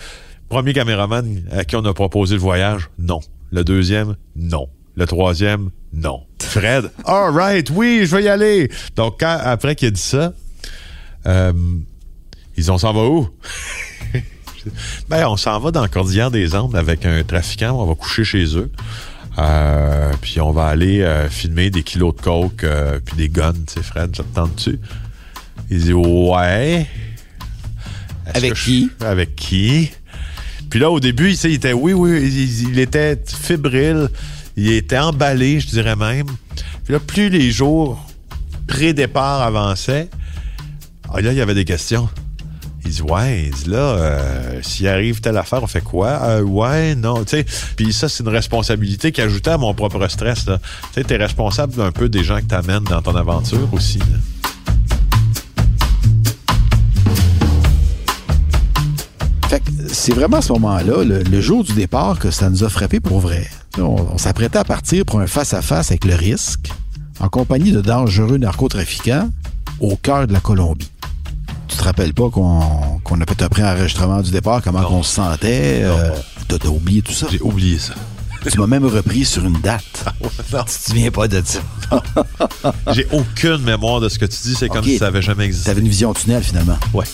[0.49, 3.21] Premier caméraman à qui on a proposé le voyage, non.
[3.51, 4.67] Le deuxième, non.
[4.95, 6.23] Le troisième, non.
[6.41, 8.69] Fred, all right, oui, je vais y aller.
[8.95, 10.33] Donc, quand, après qu'il a dit ça,
[11.25, 11.53] euh,
[12.57, 13.29] ils ont s'en va où?
[15.09, 17.71] Ben, on s'en va dans le Cordillère des Andes avec un trafiquant.
[17.79, 18.71] On va coucher chez eux.
[19.37, 23.53] Euh, puis on va aller euh, filmer des kilos de coke euh, puis des guns,
[23.53, 24.79] tu sais, Fred, ça te tente-tu?
[25.69, 26.87] Il dit ouais.
[28.33, 28.89] Avec je- qui?
[28.99, 29.91] Avec qui?
[30.69, 34.09] Puis là, au début, sais, il était, oui, oui, il, il était fébrile,
[34.57, 36.27] il était emballé, je dirais même.
[36.83, 38.05] Puis là, plus les jours
[38.67, 40.09] pré-départ avançaient,
[41.11, 42.09] ah, là, il y avait des questions.
[42.85, 46.07] Il dit, ouais, là, euh, s'il arrive telle affaire, on fait quoi?
[46.23, 47.45] Euh, ouais, non, tu sais.
[47.75, 50.45] Puis ça, c'est une responsabilité qui ajoutait à mon propre stress.
[50.45, 50.51] Tu
[50.93, 54.05] sais, t'es responsable un peu des gens que t'amènes dans ton aventure aussi, là.
[59.49, 62.99] Fait c'est vraiment à ce moment-là, le, jour du départ, que ça nous a frappé
[62.99, 63.47] pour vrai.
[63.79, 66.69] On s'apprêtait à partir pour un face-à-face avec le risque,
[67.19, 69.27] en compagnie de dangereux narcotrafiquants,
[69.79, 70.91] au cœur de la Colombie.
[71.79, 75.79] Tu te rappelles pas qu'on a fait un pré-enregistrement du départ, comment on se sentait?
[75.85, 76.11] euh,
[76.49, 77.27] T'as oublié tout ça?
[77.31, 77.93] J'ai oublié ça.
[78.51, 80.03] Tu m'as même repris sur une date.
[80.51, 80.63] non.
[80.65, 81.61] Tu te souviens pas de ça?
[82.91, 85.67] J'ai aucune mémoire de ce que tu dis, c'est comme si ça avait jamais existé.
[85.69, 86.75] T'avais une vision tunnel, finalement.
[86.93, 87.05] Ouais.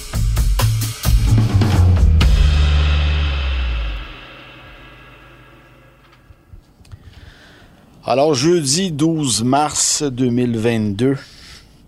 [8.05, 11.17] Alors, jeudi 12 mars 2022,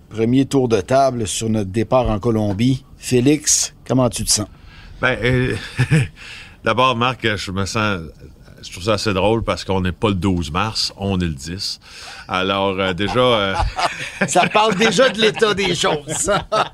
[0.09, 2.83] premier tour de table sur notre départ en Colombie.
[2.97, 4.47] Félix, comment tu te sens?
[5.01, 5.55] Ben, euh,
[6.63, 8.01] d'abord, Marc, je me sens.
[8.63, 11.29] Je trouve ça assez drôle parce qu'on n'est pas le 12 mars, on est le
[11.33, 11.79] 10.
[12.27, 13.19] Alors, euh, déjà.
[13.19, 13.55] euh,
[14.27, 16.31] Ça parle déjà de l'état des choses.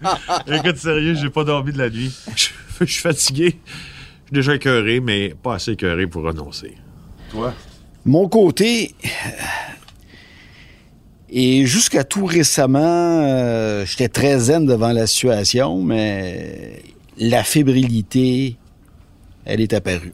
[0.48, 2.16] Écoute, sérieux, j'ai pas dormi de la nuit.
[2.36, 2.48] Je,
[2.80, 3.60] je suis fatigué.
[3.60, 6.78] Je suis déjà écœuré, mais pas assez écœuré pour renoncer.
[7.30, 7.54] Toi?
[8.06, 8.96] Mon côté,
[11.36, 16.84] et jusqu'à tout récemment, euh, j'étais très zen devant la situation, mais
[17.18, 18.56] la fébrilité,
[19.44, 20.14] elle est apparue.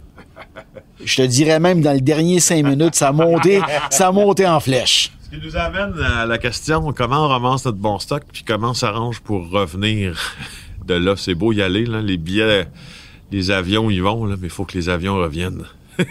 [1.03, 3.59] Je te dirais même dans les derniers cinq minutes, ça a monté,
[3.89, 5.11] ça en flèche.
[5.23, 8.69] Ce qui nous amène à la question comment on ramasse notre bon stock puis comment
[8.69, 10.17] on s'arrange pour revenir
[10.85, 11.15] de là?
[11.17, 12.01] C'est beau y aller, là.
[12.01, 12.65] les billets,
[13.29, 15.65] les avions y vont, mais il faut que les avions reviennent.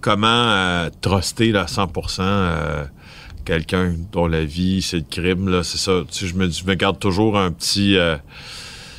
[0.00, 2.84] comment euh, truster à 100% euh,
[3.50, 6.02] quelqu'un dont la vie, c'est le crime, là, c'est ça.
[6.12, 7.96] Je, me, garde toujours un petit...
[7.96, 8.16] euh,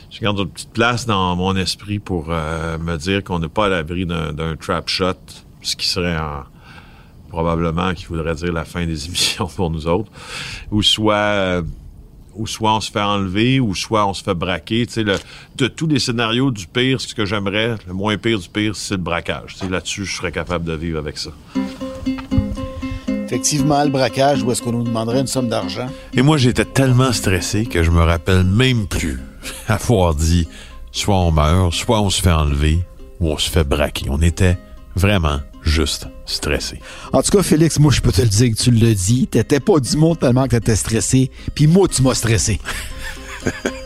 [0.09, 3.67] je garde une petite place dans mon esprit pour euh, me dire qu'on n'est pas
[3.67, 5.13] à l'abri d'un trap shot,
[5.61, 6.43] ce qui serait en,
[7.29, 10.11] probablement qui voudrait dire la fin des émissions pour nous autres,
[10.69, 11.61] ou soit euh,
[12.35, 14.85] ou soit on se fait enlever, ou soit on se fait braquer.
[15.55, 18.95] De tous les scénarios du pire, ce que j'aimerais, le moins pire du pire, c'est
[18.95, 19.55] le braquage.
[19.69, 21.31] Là-dessus, je serais capable de vivre avec ça.
[23.31, 25.87] Effectivement, le braquage, où est-ce qu'on nous demanderait une somme d'argent?
[26.13, 29.21] Et moi, j'étais tellement stressé que je me rappelle même plus
[29.69, 30.49] avoir dit
[30.91, 32.79] soit on meurt, soit on se fait enlever,
[33.21, 34.07] ou on se fait braquer.
[34.09, 34.57] On était
[34.97, 36.81] vraiment juste stressé.
[37.13, 39.27] En tout cas, Félix, moi, je peux te le dire que tu l'as dit.
[39.27, 41.31] T'étais pas du monde tellement que t'étais stressé.
[41.55, 42.59] Puis moi, tu m'as stressé.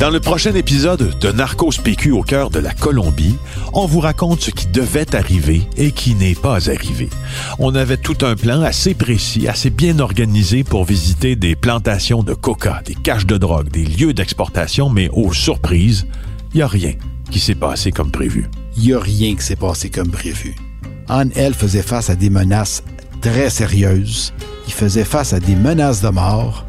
[0.00, 3.36] Dans le prochain épisode de Narcos PQ au cœur de la Colombie,
[3.74, 7.10] on vous raconte ce qui devait arriver et qui n'est pas arrivé.
[7.58, 12.32] On avait tout un plan assez précis, assez bien organisé pour visiter des plantations de
[12.32, 16.06] coca, des caches de drogue, des lieux d'exportation, mais aux surprises,
[16.54, 16.94] il n'y a rien
[17.30, 18.48] qui s'est passé comme prévu.
[18.78, 20.56] Il n'y a rien qui s'est passé comme prévu.
[21.10, 22.82] Anne, elle, faisait face à des menaces
[23.20, 24.32] très sérieuses.
[24.66, 26.64] Il faisait face à des menaces de mort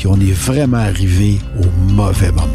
[0.00, 2.46] puis on est vraiment arrivé au mauvais moment.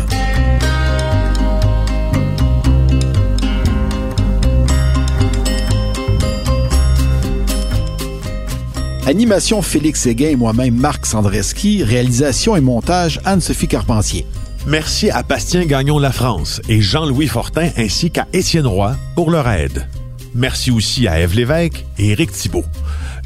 [9.06, 14.26] Animation Félix Séguin et moi-même Marc Sandreski, réalisation et montage Anne-Sophie Carpentier.
[14.66, 19.48] Merci à Bastien Gagnon La France et Jean-Louis Fortin ainsi qu'à Étienne Roy pour leur
[19.48, 19.88] aide.
[20.34, 22.66] Merci aussi à Ève Lévesque et Éric Thibault.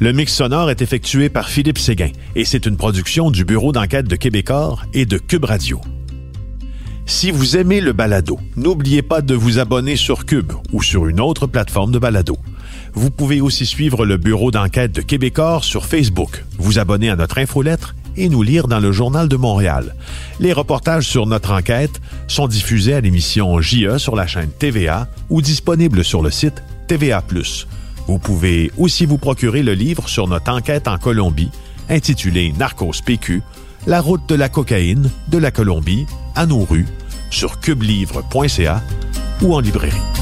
[0.00, 4.08] Le mix sonore est effectué par Philippe Séguin et c'est une production du Bureau d'enquête
[4.08, 5.78] de Québecor et de Cube Radio.
[7.04, 11.20] Si vous aimez le balado, n'oubliez pas de vous abonner sur Cube ou sur une
[11.20, 12.38] autre plateforme de balado.
[12.94, 17.36] Vous pouvez aussi suivre le Bureau d'enquête de Québecor sur Facebook, vous abonner à notre
[17.36, 19.94] infolettre et nous lire dans le Journal de Montréal.
[20.38, 25.42] Les reportages sur notre enquête sont diffusés à l'émission JE sur la chaîne TVA ou
[25.42, 27.22] disponibles sur le site TVA+.
[28.10, 31.52] Vous pouvez aussi vous procurer le livre sur notre enquête en Colombie,
[31.88, 33.40] intitulé Narcos PQ,
[33.86, 36.88] la route de la cocaïne de la Colombie à nos rues,
[37.30, 38.82] sur cubelivre.ca
[39.42, 40.19] ou en librairie.